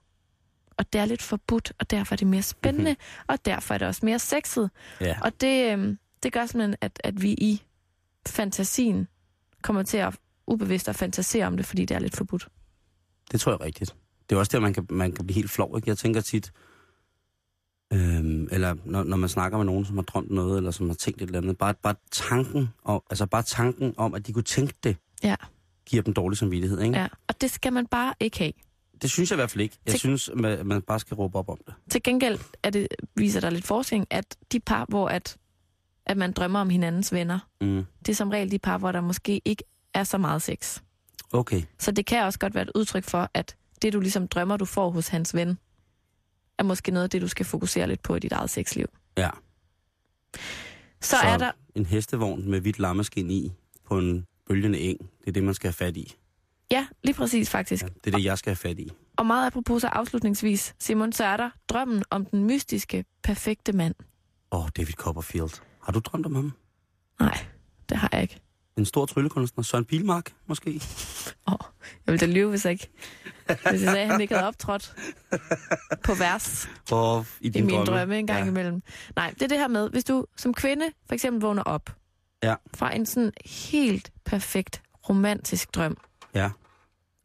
[0.78, 3.24] Og det er lidt forbudt, og derfor er det mere spændende, mm-hmm.
[3.28, 4.70] og derfor er det også mere sexet.
[5.00, 5.16] Ja.
[5.22, 7.62] Og det, øh, det gør simpelthen, at, at vi i
[8.28, 9.08] fantasien
[9.62, 10.14] kommer til at
[10.46, 12.48] ubevidst at fantasere om det, fordi det er lidt forbudt.
[13.32, 13.94] Det tror jeg er rigtigt.
[14.30, 15.76] Det er også der, man kan, man kan blive helt flov.
[15.76, 15.88] Ikke?
[15.88, 16.52] Jeg tænker tit,
[17.92, 20.94] øhm, eller når, når man snakker med nogen, som har drømt noget, eller som har
[20.94, 24.42] tænkt et eller andet, bare, bare, tanken, om, altså bare tanken om, at de kunne
[24.42, 25.34] tænke det, Ja.
[25.86, 26.80] giver dem dårlig samvittighed.
[26.80, 26.98] Ikke?
[26.98, 27.06] Ja.
[27.28, 28.52] Og det skal man bare ikke have.
[29.02, 29.78] Det synes jeg i hvert fald ikke.
[29.86, 31.74] Jeg Til- synes, man, man bare skal råbe op om det.
[31.90, 35.36] Til gengæld er det, viser der lidt forskning, at de par, hvor at,
[36.06, 37.84] at man drømmer om hinandens venner, Mm.
[37.98, 40.80] det er som regel de par, hvor der måske ikke er så meget sex.
[41.32, 41.62] Okay.
[41.78, 44.64] Så det kan også godt være et udtryk for, at det, du ligesom drømmer, du
[44.64, 45.58] får hos hans ven,
[46.58, 48.86] er måske noget af det, du skal fokusere lidt på i dit eget sexliv.
[49.18, 49.30] Ja.
[51.00, 51.50] Så, så er der...
[51.74, 53.52] en hestevogn med hvidt lammeskin i
[53.84, 54.98] på en bølgende eng.
[55.20, 56.14] Det er det, man skal have fat i.
[56.70, 57.82] Ja, lige præcis faktisk.
[57.82, 58.90] Ja, det er det, jeg skal have fat i.
[59.16, 63.94] Og meget apropos så afslutningsvis, Simon, så er der drømmen om den mystiske, perfekte mand.
[64.52, 65.50] Åh, oh, David Copperfield.
[65.86, 66.52] Har du drømt om ham?
[67.20, 67.46] Nej,
[67.88, 68.40] det har jeg ikke.
[68.76, 69.64] En stor tryllekunstner.
[69.64, 70.70] Søren Pilmark, måske?
[71.46, 71.54] Oh,
[72.06, 72.90] jeg ville da lyve, hvis jeg ikke...
[73.46, 74.94] Hvis jeg sagde, at han ikke havde optrådt
[76.04, 77.92] på vers Og i i din mine drømme.
[77.98, 78.46] drømme en gang ja.
[78.50, 78.82] imellem.
[79.16, 81.96] Nej, det er det her med, hvis du som kvinde for eksempel vågner op
[82.42, 82.54] Ja.
[82.74, 83.32] fra en sådan
[83.70, 85.96] helt perfekt romantisk drøm.
[86.34, 86.50] Ja.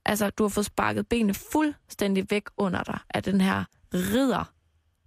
[0.05, 4.51] Altså, du har fået sparket benene fuldstændig væk under dig af den her ridder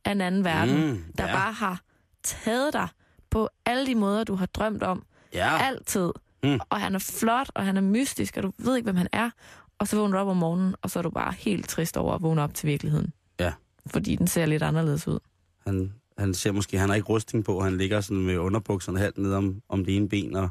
[0.05, 1.33] af en anden verden, Mm, der ja.
[1.33, 1.81] bare har
[2.23, 2.89] taget dig
[3.35, 5.05] på alle de måder, du har drømt om.
[5.33, 5.59] Ja.
[5.61, 6.11] Altid.
[6.43, 6.61] Mm.
[6.71, 9.31] Og han er flot, og han er mystisk, og du ved ikke, hvem han er.
[9.79, 12.15] Og så vågner du op om morgenen, og så er du bare helt trist over
[12.15, 13.13] at vågne op til virkeligheden.
[13.41, 13.53] Ja.
[13.87, 15.19] Fordi den ser lidt anderledes ud.
[15.67, 17.61] Han, han ser måske, han har ikke rustning på.
[17.61, 20.49] Han ligger sådan med underbukserne halvt ned om, om det ene ben og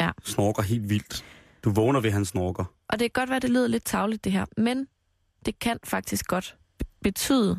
[0.00, 0.10] Ja.
[0.24, 1.24] snorker helt vildt.
[1.64, 2.64] Du vågner ved, at han snorker.
[2.88, 4.86] Og det kan godt være, at det lyder lidt tavligt det her, men
[5.46, 7.58] det kan faktisk godt be- betyde,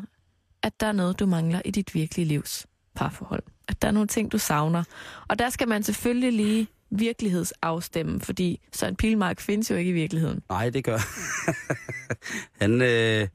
[0.62, 3.42] at der er noget, du mangler i dit virkelige livs parforhold.
[3.68, 4.84] At der er nogle ting, du savner.
[5.28, 10.42] Og der skal man selvfølgelig lige virkelighedsafstemme, fordi Søren Pilmark findes jo ikke i virkeligheden.
[10.48, 10.98] Nej, det gør
[12.62, 12.82] han.
[12.82, 13.28] Øh,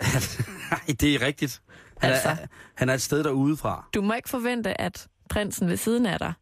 [0.00, 0.22] han
[0.70, 1.62] nej, det er rigtigt.
[1.98, 2.28] Han, Altså.
[2.28, 2.36] er,
[2.74, 3.88] han er et sted derude fra.
[3.94, 6.32] Du må ikke forvente, at prinsen ved siden af dig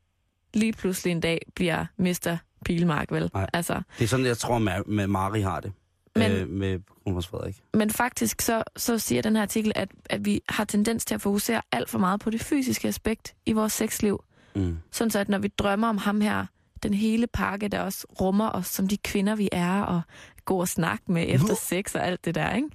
[0.55, 2.37] lige pludselig en dag bliver Mr.
[2.65, 3.31] Pilmark, vel?
[3.35, 3.47] Nej.
[3.53, 5.73] Altså, Det er sådan, jeg tror, med, med Mari har det.
[6.19, 7.63] Men- øh, med kronprins Frederik.
[7.75, 11.21] men faktisk så, så siger den her artikel, at, at vi har tendens til at
[11.21, 14.25] fokusere alt for meget på det fysiske aspekt i vores sexliv.
[14.55, 14.79] Mm.
[14.93, 16.47] Sådan så, at når vi drømmer om ham her,
[16.83, 20.01] den hele pakke, der også rummer os som de kvinder, vi er, og
[20.45, 22.69] gå og snakke med efter sex og alt det der, ikke?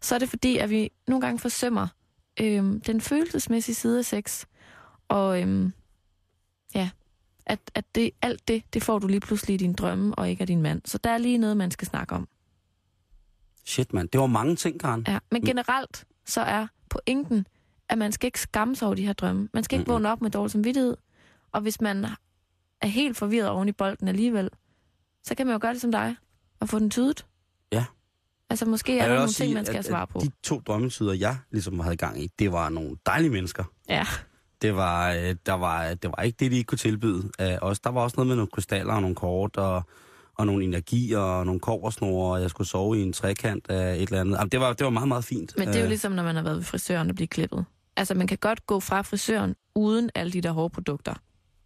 [0.00, 1.88] så er det fordi, at vi nogle gange forsømmer
[2.40, 4.44] øhm, den følelsesmæssige side af sex.
[5.08, 5.72] Og øhm,
[6.74, 6.90] ja,
[7.46, 10.40] at, at det, alt det, det får du lige pludselig i din drømme, og ikke
[10.40, 10.82] af din mand.
[10.84, 12.28] Så der er lige noget, man skal snakke om.
[13.70, 14.08] Shit, mand.
[14.08, 15.04] Det var mange ting, Karen.
[15.08, 15.18] Ja.
[15.30, 17.46] Men generelt, så er pointen,
[17.88, 19.48] at man skal ikke skamme sig over de her drømme.
[19.54, 19.94] Man skal ikke Mm-mm.
[19.94, 20.96] vågne op med dårlig samvittighed.
[21.52, 22.06] Og hvis man
[22.80, 24.50] er helt forvirret oven i bolden alligevel,
[25.24, 26.16] så kan man jo gøre det som dig,
[26.60, 27.26] og få den tydet.
[27.72, 27.84] Ja.
[28.50, 30.20] Altså måske er der nogle også ting, sige, man skal at- svare på.
[30.22, 33.64] De to drømmesyder, jeg ligesom havde gang i, det var nogle dejlige mennesker.
[33.88, 34.06] Ja.
[34.62, 37.80] Det var, øh, der var, det var ikke det, de ikke kunne tilbyde af os.
[37.80, 39.82] Der var også noget med nogle krystaller og nogle kort og,
[40.40, 44.02] og nogle energier og nogle koversnore, og jeg skulle sove i en trekant af et
[44.02, 44.36] eller andet.
[44.38, 45.54] Jamen, det, var, det var meget, meget fint.
[45.58, 47.64] Men det er jo Øh, ligesom, når man har været ved frisøren og blive klippet.
[47.96, 51.14] Altså, man kan godt gå fra frisøren uden alle de der hårprodukter,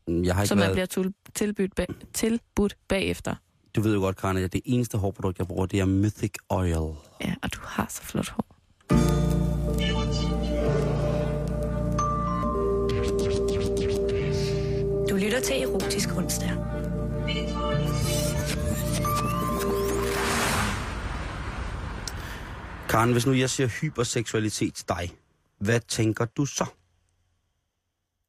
[0.09, 3.35] jeg har ikke som man været, bliver tul- tilbudt, bag- tilbudt bagefter.
[3.77, 6.71] Du ved jo godt, Karen, at det eneste hårprodukt, jeg bruger, det er Mythic Oil.
[7.21, 8.57] Ja, og du har så flot hår.
[15.11, 16.51] Du lytter til Erotisk Onsdag.
[22.95, 25.11] Karen, hvis nu jeg siger hyperseksualitet til dig,
[25.59, 26.65] hvad tænker du så?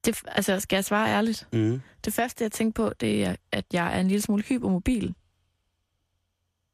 [0.06, 1.48] Det, altså, skal jeg svare ærligt?
[1.54, 1.82] Mm.
[2.06, 5.16] Det første, jeg tænker på, det er, at jeg er en lille smule hypermobil.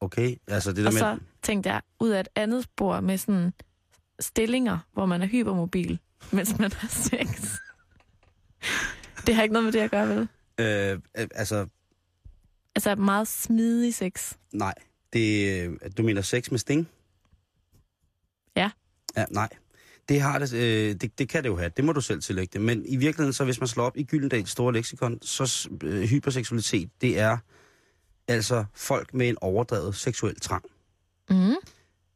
[0.01, 0.99] Okay, altså det der Og med...
[0.99, 3.53] så tænkte jeg ud af et andet spor med sådan
[4.19, 5.99] stillinger, hvor man er hypermobil,
[6.33, 7.51] mens man har sex.
[9.25, 10.27] Det har ikke noget med det at gøre, vel?
[10.57, 11.67] Øh, øh, altså,
[12.75, 14.33] Altså meget smidig sex.
[14.53, 14.73] nej.
[15.13, 16.89] Det, øh, du mener sex med sting?
[19.17, 19.25] Ja.
[19.31, 19.49] Nej.
[20.09, 21.71] Det, har det, øh, det, det kan det jo have.
[21.77, 22.61] Det må du selv tillægge det.
[22.61, 26.89] Men i virkeligheden, så hvis man slår op i Gyldendals store leksikon, så øh, hyperseksualitet,
[27.01, 27.37] det er
[28.27, 30.65] altså folk med en overdrevet seksuel trang.
[31.29, 31.55] Mm.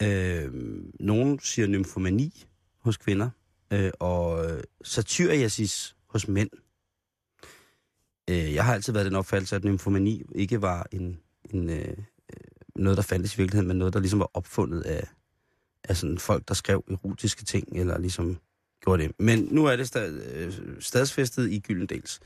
[0.04, 0.54] Øh,
[1.00, 2.46] nogen siger nymfomani
[2.80, 3.30] hos kvinder,
[3.72, 4.50] øh, og
[4.84, 6.50] satyriasis hos mænd.
[8.30, 11.20] Øh, jeg har altid været den opfattelse, at nymfomani ikke var en,
[11.50, 11.96] en, øh, øh,
[12.76, 15.08] noget, der fandtes i virkeligheden, men noget, der ligesom var opfundet af,
[15.90, 18.38] af sådan folk, der skrev erotiske ting, eller ligesom
[18.84, 19.12] gjorde det.
[19.20, 22.20] Men nu er det stad, øh, stadsfæstet i Gyldendals.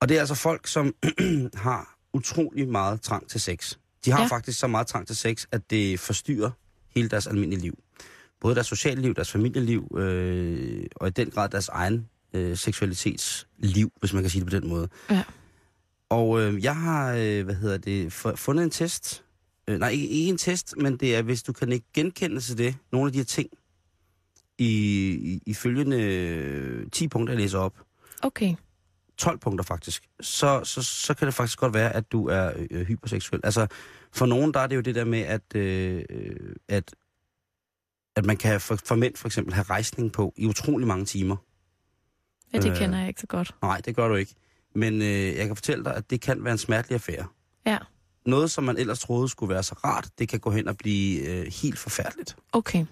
[0.00, 0.94] Og det er altså folk, som
[1.54, 3.74] har utrolig meget trang til sex.
[4.04, 4.26] De har Ja.
[4.26, 6.50] faktisk så meget trang til sex, at det forstyrrer
[6.94, 7.78] hele deres almindelige liv.
[8.40, 13.92] Både deres sociale liv, deres familieliv, øh, og i den grad deres egen øh, seksualitetsliv,
[14.00, 14.88] hvis man kan sige det på den måde.
[15.10, 15.22] Ja.
[16.08, 19.24] Og øh, jeg har, øh, hvad hedder det, fu- fundet en test.
[19.68, 22.58] Øh, nej, ikke, ikke en test, men det er, hvis du kan ikke genkende til
[22.58, 23.48] det, nogle af de her ting,
[24.58, 24.68] i,
[25.14, 27.78] i, i følgende øh, 10 punkter, jeg læser op,
[28.22, 28.54] Okay.
[29.18, 32.86] 12 punkter faktisk, så, så, så kan det faktisk godt være, at du er øh,
[32.86, 33.40] hyperseksuel.
[33.44, 33.66] Altså,
[34.12, 36.04] for nogen, der er det jo det der med, at, øh,
[36.68, 36.94] at,
[38.16, 41.36] at man kan for, for mænd for eksempel have rejsning på i utrolig mange timer.
[42.52, 42.76] Ja, det Øh.
[42.76, 43.54] kender jeg ikke så godt.
[43.62, 44.34] Nej, det gør du ikke.
[44.74, 47.26] Men øh, jeg kan fortælle dig, at det kan være en smertelig affære.
[47.66, 47.78] Ja.
[48.26, 51.20] Noget, som man ellers troede skulle være så rart, det kan gå hen og blive
[51.20, 52.36] øh, helt forfærdeligt.
[52.52, 52.86] Okay.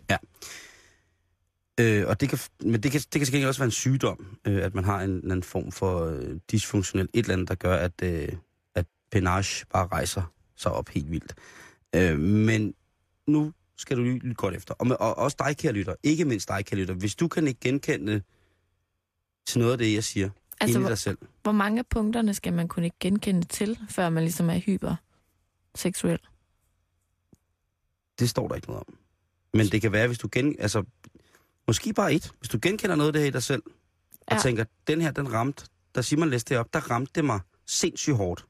[1.81, 4.65] Øh, og det kan, men det kan, det kan sikkert også være en sygdom, øh,
[4.65, 7.55] at man har en, en eller anden form for øh, dysfunktionel et eller andet, der
[7.55, 8.29] gør, at, øh,
[8.75, 10.23] at penage bare rejser
[10.57, 11.35] sig op helt vildt.
[11.95, 12.75] Øh, men
[13.27, 14.75] nu skal du lytte godt efter.
[14.75, 17.47] Og, med, og også dig, kære lytter, ikke mindst dig, kære lytter, hvis du kan
[17.47, 18.23] ikke genkende
[19.47, 20.31] til noget af det, jeg siger,
[20.61, 21.19] altså, inde i hvor, dig selv.
[21.43, 24.55] hvor mange af punkterne skal man kunne ikke genkende til, før man ligesom er
[25.75, 26.19] hyperseksuel?
[28.19, 28.99] Det står der ikke noget om.
[29.55, 30.57] Men det kan være, hvis du gen...
[30.59, 30.85] Altså,
[31.67, 32.33] måske bare et.
[32.39, 33.63] Hvis du genkender noget af det her i dig selv,
[34.27, 34.41] og Ja.
[34.41, 38.17] tænker, den her, den ramte, da Simon læste det op, der ramte det mig sindssygt
[38.17, 38.47] hårdt.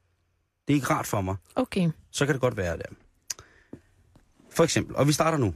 [0.67, 1.35] Det er ikke rart for mig.
[1.55, 1.91] Okay.
[2.11, 2.85] Så kan det godt være det.
[4.49, 5.55] For eksempel, og vi starter nu.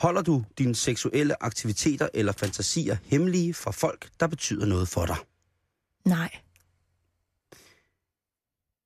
[0.00, 5.16] Holder du dine seksuelle aktiviteter eller fantasier hemmelige for folk, der betyder noget for dig?
[6.04, 6.38] Nej.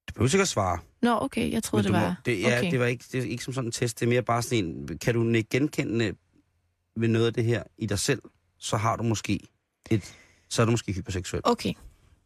[0.09, 0.78] Du behøver ikke at svare.
[1.03, 1.53] Nå, okay.
[1.53, 2.09] Jeg troede, det var...
[2.09, 2.71] Må, det, ja, okay.
[2.71, 4.01] det var ikke, det er ikke som sådan en test.
[4.01, 6.13] Det er mere bare sådan en, kan du genkende
[6.97, 8.23] ved noget af det her i dig selv,
[8.59, 9.41] så har du måske
[9.91, 10.15] et,
[10.49, 11.43] så er du måske hyperseksuel.
[11.45, 11.73] Okay.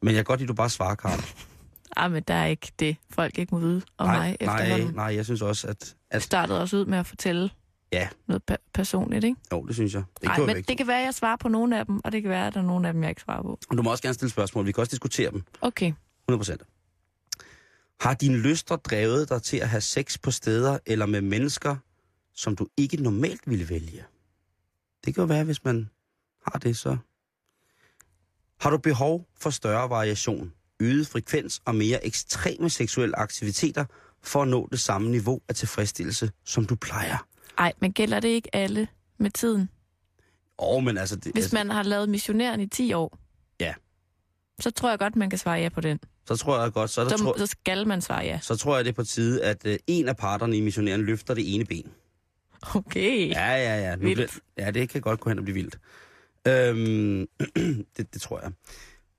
[0.02, 1.20] Men jeg kan godt lide, at du bare svarer, Karl.
[1.96, 4.94] Ah, men der er ikke det, folk ikke må vide om nej, mig nej, efterhånden.
[4.94, 7.50] nej, jeg synes også, at, at startede også ud med at fortælle
[7.92, 8.08] Ja.
[8.26, 9.36] noget pe- personligt, ikke?
[9.52, 10.02] Jo, det synes jeg.
[10.20, 10.68] Det Nej, men væk.
[10.68, 12.54] det kan være, at jeg svarer på nogle af dem, og det kan være, at
[12.54, 13.58] der er nogle af dem, jeg ikke svarer på.
[13.76, 14.66] Du må også gerne stille spørgsmål.
[14.66, 15.42] Vi kan også diskutere dem.
[15.60, 15.92] Okay.
[16.32, 16.56] 100%.
[18.00, 21.76] Har dine lyster drevet dig til at have sex på steder eller med mennesker,
[22.34, 24.04] som du ikke normalt ville vælge?
[25.04, 25.90] Det kan jo være, hvis man
[26.52, 26.96] har det, så...
[28.60, 33.84] Har du behov for større variation, øget frekvens og mere ekstreme seksuelle aktiviteter
[34.22, 37.26] for at nå det samme niveau af tilfredsstillelse, som du plejer?
[37.58, 38.88] Ej, men gælder det ikke alle
[39.18, 39.68] med tiden?
[40.58, 41.16] Åh, oh, men altså...
[41.16, 43.18] Det, Hvis altså, man har lavet missionæren i 10 år,
[43.60, 43.74] Ja.
[44.60, 45.98] så tror jeg godt, man kan svare ja på den.
[46.26, 48.38] Så tror jeg godt, så, er der, Så, tror, så skal man svare ja.
[48.42, 51.34] så tror jeg, det er på tide, at øh, en af parterne i missionæren løfter
[51.34, 51.90] det ene ben.
[52.74, 53.28] Okay.
[53.30, 53.96] Ja, ja, ja.
[53.96, 54.16] Nu Vildt.
[54.16, 55.78] bliver, ja, det kan godt gå hen og blive vildt.
[56.48, 57.26] Øhm,
[57.96, 58.52] det, det tror jeg.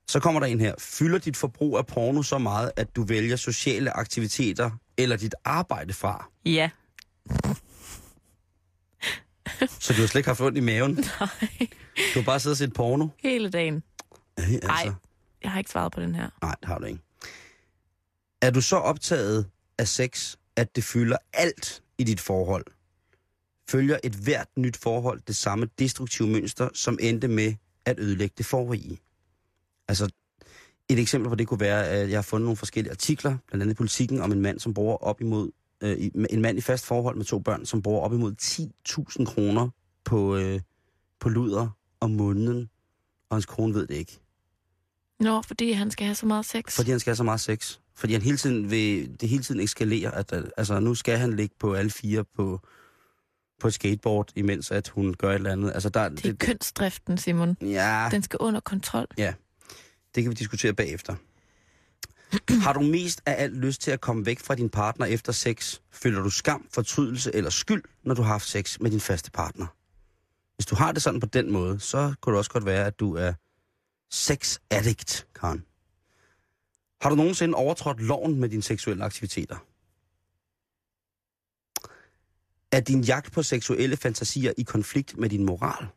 [0.07, 0.73] Så kommer der en her.
[0.79, 5.93] Fylder dit forbrug af porno så meget, at du vælger sociale aktiviteter eller dit arbejde
[5.93, 6.29] fra?
[6.45, 6.69] Ja.
[9.79, 10.91] Så du har slet ikke haft ondt i maven?
[11.19, 11.67] Nej.
[12.13, 13.07] Du har bare siddet og set porno?
[13.23, 13.83] Hele dagen.
[14.39, 14.89] Øh, altså, Ej.
[15.45, 16.29] Jeg har ikke svaret på den her.
[16.41, 16.99] Nej, det har du ikke.
[18.41, 22.65] Er du så optaget af sex, at det fylder alt i dit forhold?
[23.69, 27.53] Følger et hvert nyt forhold det samme destruktive mønster, som endte med
[27.85, 28.99] at ødelægge det forrige?
[29.87, 30.09] Altså,
[30.89, 33.73] et eksempel på det kunne være, at jeg har fundet nogle forskellige artikler, blandt andet
[33.73, 37.17] i politikken, om en mand, som bruger op imod, øh, en mand i fast forhold
[37.17, 39.69] med to børn, som bruger op imod 10.000 kroner
[40.03, 40.61] på, øh,
[41.19, 41.69] på luder
[41.99, 42.69] om måneden,
[43.29, 44.19] og hans kone ved det ikke.
[45.19, 46.75] Nå, fordi han skal have så meget sex.
[46.75, 47.77] Fordi han skal have så meget sex.
[47.95, 50.11] Fordi han hele tiden vil, det hele tiden eskalerer.
[50.11, 52.61] At, at, altså, nu skal han ligge på alle fire på,
[53.61, 55.71] på et skateboard, imens at hun gør et eller andet.
[55.73, 57.57] Altså, der, Det er kønsdriften, Simon.
[57.61, 59.07] ja, Den skal under kontrol.
[60.15, 61.15] det kan vi diskutere bagefter.
[62.49, 65.79] Har du mest af alt lyst til at komme væk fra din partner efter sex?
[65.91, 69.65] Føler du skam, fortrydelse eller skyld, når du har haft sex med din faste partner?
[70.55, 72.99] Hvis du har det sådan på den måde, så kunne det også godt være, at
[72.99, 73.33] du er
[74.15, 75.65] sex addict, Karen.
[77.01, 79.57] Har du nogensinde overtrådt loven med dine seksuelle aktiviteter?
[82.71, 85.87] Er din jagt på seksuelle fantasier i konflikt med din moral?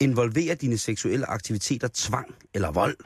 [0.00, 2.96] Involverer dine seksuelle aktiviteter tvang eller vold?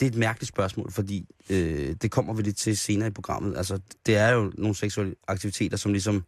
[0.00, 3.56] Det er et mærkeligt spørgsmål, fordi øh, det kommer vi lidt til senere i programmet.
[3.56, 6.24] Altså, det er jo nogle seksuelle aktiviteter, som ligesom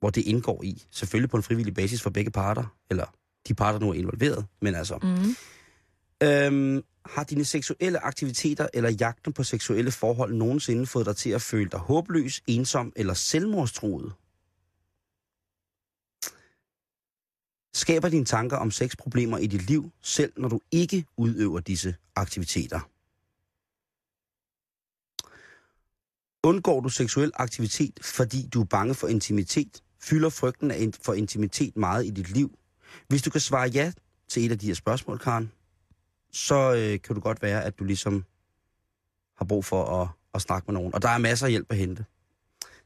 [0.00, 0.86] hvor det indgår i.
[0.90, 3.06] Selvfølgelig på en frivillig basis for begge parter, eller
[3.48, 4.98] de parter, der nu er involveret, men altså...
[5.02, 5.36] Mm.
[6.22, 11.42] Øhm, har dine seksuelle aktiviteter eller jagten på seksuelle forhold nogensinde fået dig til at
[11.42, 14.12] føle dig håbløs, ensom eller selvmordstruet?
[17.74, 22.80] Skaber dine tanker om sexproblemer i dit liv, selv når du ikke udøver disse aktiviteter?
[26.42, 29.82] Undgår du seksuel aktivitet, fordi du er bange for intimitet?
[30.02, 32.58] Fylder frygten for intimitet meget i dit liv?
[33.08, 33.92] Hvis du kan svare ja
[34.28, 35.52] til et af de her spørgsmål, Karen,
[36.32, 38.24] så øh, kan du godt være, at du ligesom
[39.36, 40.94] har brug for at, at snakke med nogen.
[40.94, 42.04] Og der er masser af hjælp at hente.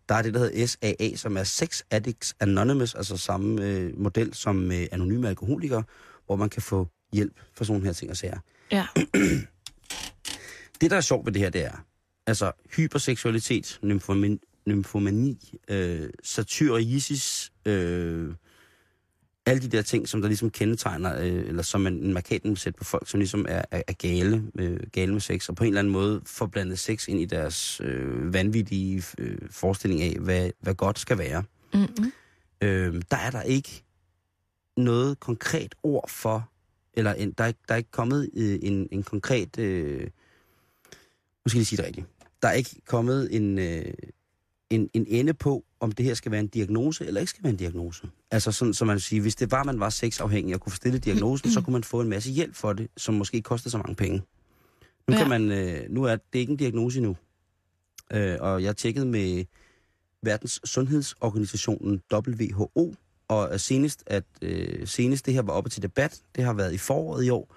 [0.09, 4.35] Der er det, der hedder SAA, som er Sex Addicts Anonymous, altså samme øh, model
[4.35, 5.85] som med anonyme alkoholikere,
[6.27, 8.39] hvor man kan få hjælp for sådan her ting og sager.
[8.71, 8.87] Ja.
[10.81, 11.85] Det, der er sjovt ved det her, det er,
[12.27, 18.35] altså hyperseksualitet, nymfomani, nymfomani øh, satyriasis, øh,
[19.47, 22.57] alle de der ting, som der ligesom kendetegner, øh, eller som en, en markat vil
[22.57, 25.65] sætte på folk, som ligesom er, er, er gale, øh, gale med sex, og på
[25.65, 30.17] en eller anden måde får blandet sex ind i deres øh, vanvittige øh, forestilling af,
[30.21, 31.45] hvad, hvad godt skal være.
[31.75, 32.13] Mm-hmm.
[32.61, 33.83] Øh, der er der ikke
[34.77, 36.51] noget konkret ord for,
[36.95, 41.49] eller en, der, er, ikke- der er ikke kommet øh, en, en konkret, øh, nu
[41.49, 42.07] skal jeg lige sige det rigtigt,
[42.43, 43.85] der er ikke kommet en, øh,
[44.71, 47.51] en, en ende på, om det her skal være en diagnose eller ikke skal være
[47.51, 48.09] en diagnose.
[48.31, 51.05] Altså sådan, så man siger, hvis det var, man var sexafhængig og kunne få stillet
[51.05, 53.79] diagnosen, så kunne man få en masse hjælp for det, som måske ikke kostede så
[53.79, 54.23] mange penge.
[55.09, 55.19] Nu, Ja.
[55.19, 57.17] kan man, øh, nu er det ikke en diagnose endnu.
[58.13, 59.45] Øh, og jeg tjekkede med
[60.23, 62.95] Verdens Sundhedsorganisationen WHO,
[63.29, 66.79] og senest, at øh, senest det her var oppe til debat, det har været i
[66.79, 67.57] foråret i år,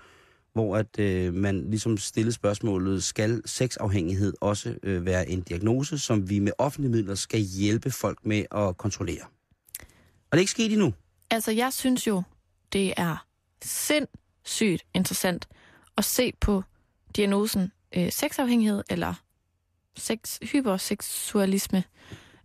[0.57, 6.29] hvor at øh, man ligesom stillede spørgsmålet, skal sexafhængighed også øh, være en diagnose, som
[6.29, 9.23] vi med offentlige midler skal hjælpe folk med at kontrollere?
[10.31, 10.93] Og det er ikke sket endnu.
[11.31, 12.23] Altså, jeg synes jo,
[12.73, 13.25] det er
[13.63, 15.47] sindssygt interessant
[15.97, 16.63] at se på
[17.15, 19.13] diagnosen øh, sexafhængighed eller
[19.97, 21.83] sex, hyperseksualisme.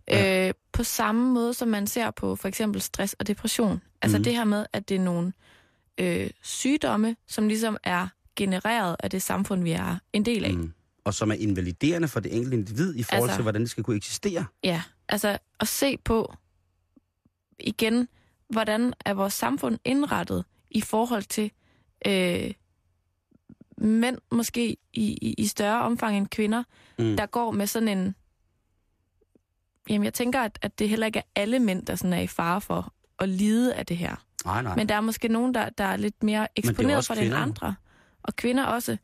[0.07, 0.47] Ja.
[0.47, 3.81] Øh, på samme måde, som man ser på for eksempel stress og depression.
[4.01, 4.23] Altså Mhm.
[4.23, 5.33] det her med, at det er nogle
[5.97, 10.53] øh, sygdomme, som ligesom er genereret af det samfund, vi er en del af.
[10.53, 10.73] Mm.
[11.03, 13.83] Og som er invaliderende for det enkelte individ i forhold Altså- til, hvordan det skal
[13.83, 14.45] kunne eksistere.
[14.63, 16.33] Ja, altså at se på
[17.59, 18.07] igen,
[18.49, 21.51] hvordan er vores samfund indrettet i forhold til
[22.07, 22.51] øh,
[23.77, 26.63] mænd, måske i, i, i større omfang end kvinder.
[26.99, 27.17] Mm.
[27.17, 28.15] der går med sådan en...
[29.89, 32.27] Jamen, jeg tænker, at, at det heller ikke er alle mænd, der sådan er i
[32.27, 34.15] fare for at lide af det her.
[34.45, 34.75] Nej, nej.
[34.75, 37.75] Men der er måske nogen, der, der er lidt mere eksponeret for det end andre.
[38.23, 38.97] Og kvinder også.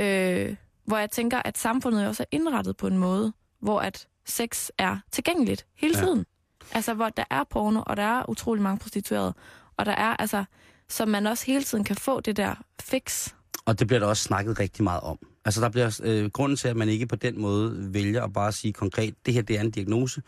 [0.00, 4.68] Øh, hvor jeg tænker, at samfundet også er indrettet på en måde, hvor at sex
[4.78, 6.04] er tilgængeligt hele Ja.
[6.04, 6.26] tiden.
[6.72, 9.34] Altså, hvor der er porno, og der er utrolig mange prostituerede.
[9.76, 10.44] Og der er, altså,
[10.88, 13.28] så man også hele tiden kan få det der fix.
[13.64, 15.18] Og det bliver der også snakket rigtig meget om.
[15.44, 18.52] Altså der bliver øh, grunden til, at man ikke på den måde vælger at bare
[18.52, 20.22] sige konkret, det her det er en diagnose.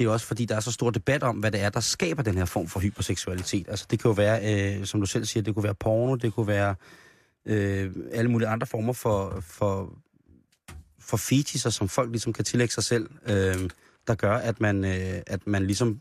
[0.00, 2.22] Det er også fordi, der er så stor debat om, hvad det er, der skaber
[2.22, 3.68] den her form for hyperseksualitet.
[3.68, 6.32] Altså det kan jo være, øh, som du selv siger, det kunne være porno, det
[6.32, 6.74] kunne være
[7.46, 9.98] øh, alle mulige andre former for, for,
[10.98, 13.70] for fetischer, som folk ligesom kan tillægge sig selv, øh,
[14.06, 16.00] der gør, at man, øh, at man ligesom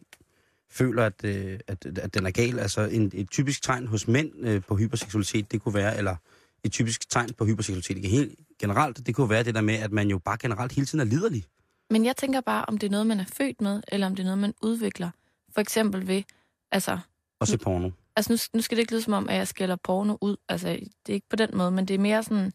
[0.72, 2.60] føler, at, øh, at, at den er gal.
[2.60, 6.16] Altså en, et typisk tegn hos mænd øh, på hyperseksualitet, det kunne være, eller
[6.64, 10.08] et typisk tegn på hyperseksualitet helt generelt, det kunne være det der med, at man
[10.08, 11.46] jo bare generelt hele tiden er liderlig.
[11.90, 14.24] Men jeg tænker bare, om det er noget, man er født med, eller om det
[14.24, 15.10] er noget, man udvikler.
[15.54, 16.24] For eksempel ved,
[16.72, 17.00] altså,
[17.40, 17.92] Og se porno.
[18.16, 20.38] Altså nu, nu skal det ikke lyde som om, at jeg skælder porno ud.
[20.50, 22.54] Altså det er ikke på den måde, men det er mere sådan,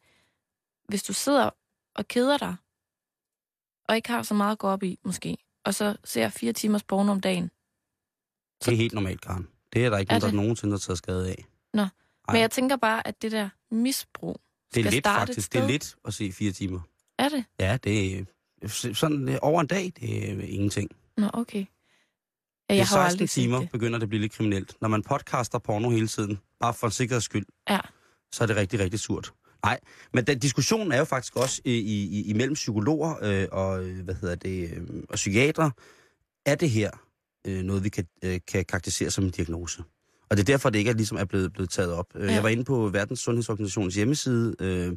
[0.89, 1.51] hvis du sidder
[1.95, 2.57] og keder dig,
[3.89, 6.83] og ikke har så meget at gå op i, måske, og så ser fire timers
[6.83, 7.51] porno om dagen.
[8.65, 9.49] Det er helt normalt, Karen.
[9.73, 11.45] Det er der ikke Er nogen, der nogensinde har taget skade af.
[11.75, 11.89] Nå, Ej.
[12.33, 14.41] men jeg tænker bare, at det der misbrug
[14.75, 15.53] Det er lidt faktisk.
[15.53, 16.81] Det er lidt at se fire timer.
[17.19, 17.45] Er det?
[17.61, 18.25] Ja, det er
[18.69, 20.91] sådan øh, over en dag, det er ingenting.
[21.17, 21.59] Nå, okay.
[21.59, 21.67] Ja, Det
[22.69, 23.71] er jeg har jo 16 aldrig timer, det.
[23.71, 24.77] begynder det at blive lidt kriminelt.
[24.81, 27.79] Når man podcaster porno hele tiden, bare for en sikkerheds skyld, Ja.
[28.33, 29.33] så er det rigtig, rigtig surt.
[29.65, 29.81] Nej,
[30.15, 34.15] men den diskussion er jo faktisk også i, i, imellem psykologer øh, og, øh, hvad
[34.15, 35.71] hedder det, øh, og psykiater.
[36.47, 36.91] Er det her
[37.47, 39.83] øh, noget, vi kan, øh, kan karakterisere som en diagnose?
[40.31, 42.07] Og det er derfor, det ikke er, ligesom er blevet, blevet taget op.
[42.15, 42.33] Ja.
[42.33, 44.93] Jeg var inde på Verdens Sundhedsorganisations hjemmeside øh,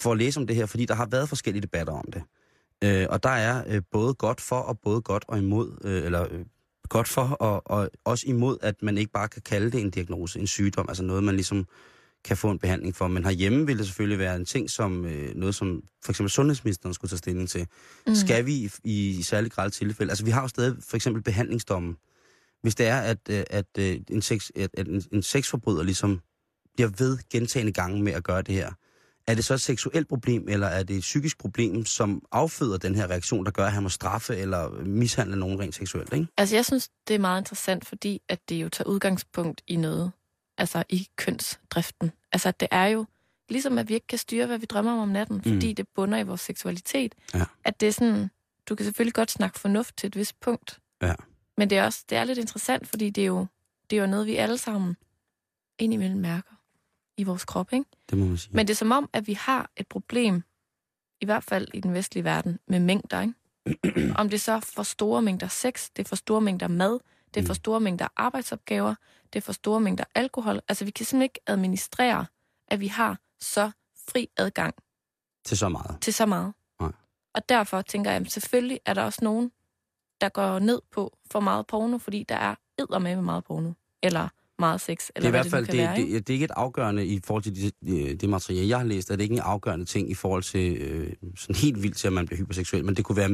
[0.00, 2.22] for at læse om det her, fordi der har været forskellige debatter om det.
[2.84, 6.26] Øh, og der er øh, både godt for og både godt og imod, øh, eller
[6.30, 6.44] øh,
[6.88, 10.40] godt for og, og også imod, at man ikke bare kan kalde det en diagnose,
[10.40, 11.66] en sygdom, altså noget, man ligesom
[12.24, 13.08] kan få en behandling for.
[13.08, 16.94] Men herhjemme vil det selvfølgelig være en ting, som øh, noget, som for eksempel sundhedsministeren
[16.94, 17.66] skulle tage stilling til.
[18.06, 18.14] Mm.
[18.14, 21.96] Skal vi i, i særlig grad tilfælde, altså vi har jo stadig for eksempel behandlingsdommen.
[22.62, 26.20] Hvis det er, at, øh, at, øh, en, sex, at, at en, en sexforbryder ligesom
[26.74, 28.72] bliver ved gentagende gange med at gøre det her,
[29.28, 32.94] er det så et seksuelt problem, eller er det et psykisk problem, som afføder den
[32.94, 36.26] her reaktion, der gør, at han må straffe eller mishandle nogen rent seksuelt, ikke?
[36.36, 40.12] Altså, jeg synes, det er meget interessant, fordi at det jo tager udgangspunkt i noget,
[40.58, 42.12] altså i kønsdriften.
[42.32, 43.06] Altså, det er jo
[43.48, 46.18] ligesom, at vi ikke kan styre, hvad vi drømmer om om natten, fordi det bunder
[46.18, 47.14] i vores seksualitet.
[47.34, 47.44] Ja.
[47.64, 48.30] At det er sådan,
[48.68, 51.14] du kan selvfølgelig godt snakke fornuft til et vist punkt, Ja.
[51.56, 53.46] men det er også det er lidt interessant, fordi det er jo,
[53.90, 54.96] det er jo noget, vi alle sammen
[55.78, 56.57] indimellem mærker
[57.18, 57.84] i vores krop, ikke?
[58.10, 58.56] Det må man sige.
[58.56, 60.42] Men det er som om, at vi har et problem,
[61.20, 63.34] i hvert fald i den vestlige verden, med mængder, ikke?
[64.20, 66.98] Om det så er for store mængder sex, det er for store mængder mad,
[67.34, 68.94] det er for store mængder arbejdsopgaver,
[69.32, 70.60] det er for store mængder alkohol.
[70.68, 72.26] Altså, vi kan simpelthen ikke administrere,
[72.68, 73.70] at vi har så
[74.08, 74.74] fri adgang
[75.44, 76.00] Til så meget.
[76.00, 76.52] til så meget.
[76.80, 76.92] Nej.
[77.34, 79.52] Og derfor tænker jeg, at selvfølgelig er der også nogen,
[80.20, 83.72] der går ned på for meget porno, fordi der er eddermame med meget porno.
[84.02, 84.28] Eller
[84.58, 85.96] meget sex, Det er eller i hvert det, fald, kan det, være.
[85.96, 88.84] det, det er ikke et afgørende i forhold til det, det, det materiale, jeg har
[88.86, 92.06] læst, er det ikke en afgørende ting i forhold til øh, sådan helt vildt til,
[92.06, 93.28] at man bliver hyperseksuel, men det kunne være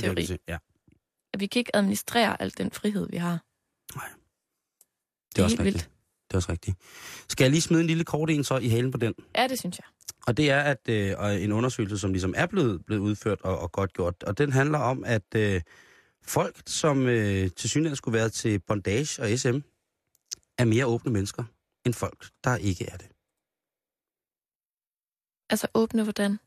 [0.00, 0.26] teori.
[0.26, 0.38] til.
[0.48, 0.56] Ja,
[1.34, 3.44] At vi kan ikke administrere al den frihed, vi har.
[3.92, 4.00] det er,
[5.34, 5.64] Det er også rigtigt.
[5.74, 5.90] vildt.
[6.28, 6.76] Det er også rigtigt.
[7.28, 9.14] Skal jeg lige smide en lille kort en så i halen på den?
[9.36, 9.84] Ja, det synes jeg.
[10.26, 13.72] Og det er at øh, en undersøgelse, som ligesom er blevet, blevet udført og, og
[13.72, 14.22] godt gjort.
[14.22, 15.60] Og den handler om, at øh,
[16.24, 19.58] folk, som øh, til synligheden skulle være til bondage og SM,
[20.58, 21.44] er mere åbne mennesker
[21.86, 23.08] end folk, der ikke er det.
[25.50, 26.38] Altså åbne hvordan?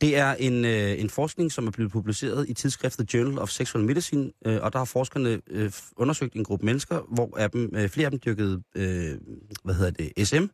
[0.00, 3.84] Det er en, øh, en forskning, som er blevet publiceret i tidsskriftet Journal of Sexual
[3.84, 7.88] Medicine, øh, og der har forskerne øh, undersøgt en gruppe mennesker, hvor af dem, øh,
[7.88, 9.18] flere af dem dyrkede, øh,
[9.64, 10.44] hvad hedder det, SM,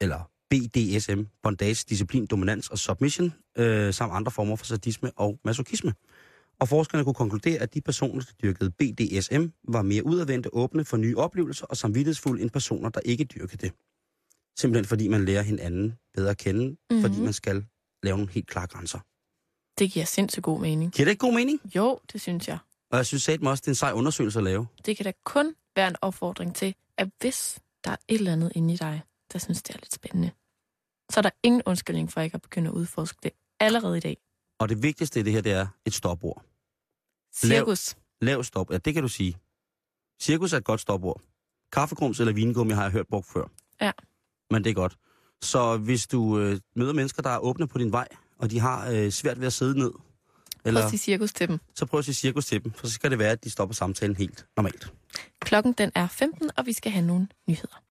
[0.00, 5.94] eller BDSM, bondage, disciplin, dominans og submission, øh, samt andre former for sadisme og masochisme.
[6.62, 10.96] Og forskerne kunne konkludere, at de personer, der dyrkede BDSM, var mere udadvendte, åbne for
[10.96, 13.72] nye oplevelser og samvittighedsfulde end personer, der ikke dyrkede det.
[14.58, 17.00] Simpelthen fordi man lærer hinanden bedre at kende, mm-hmm.
[17.00, 17.64] fordi man skal
[18.02, 18.98] lave nogle helt klare grænser.
[19.78, 20.92] Det giver sindssygt god mening.
[20.92, 21.60] Giver det ikke god mening?
[21.74, 22.58] Jo, det synes jeg.
[22.90, 24.66] Og jeg synes satme også, det er en sej undersøgelse at lave.
[24.86, 28.52] Det kan da kun være en opfordring til, at hvis der er et eller andet
[28.54, 29.02] inde i dig,
[29.32, 30.30] der synes, det er lidt spændende,
[31.10, 34.16] så er der ingen undskyldning for ikke at begynde at udforske det allerede i dag.
[34.58, 36.51] Og det vigtigste i det her, det er et stopord.
[37.34, 37.96] Cirkus.
[38.20, 38.70] Lav stop.
[38.70, 39.36] Ja, det kan du sige.
[40.22, 41.20] Cirkus er et godt stopord.
[41.72, 43.44] Kaffegrums eller vingummi har jeg hørt brugt før.
[43.80, 43.92] Ja.
[44.50, 44.96] Men det er godt.
[45.42, 48.08] Så hvis du øh, møder mennesker, der er åbne på din vej,
[48.38, 50.00] og de har øh, svært ved at sidde ned, Prøv
[50.68, 51.58] eller, at sige cirkus til dem.
[51.74, 53.74] så prøv at sige cirkus til dem, for så skal det være, at de stopper
[53.74, 54.92] samtalen helt normalt.
[55.40, 57.80] Klokken den er 15, og vi skal have nogle nyheder.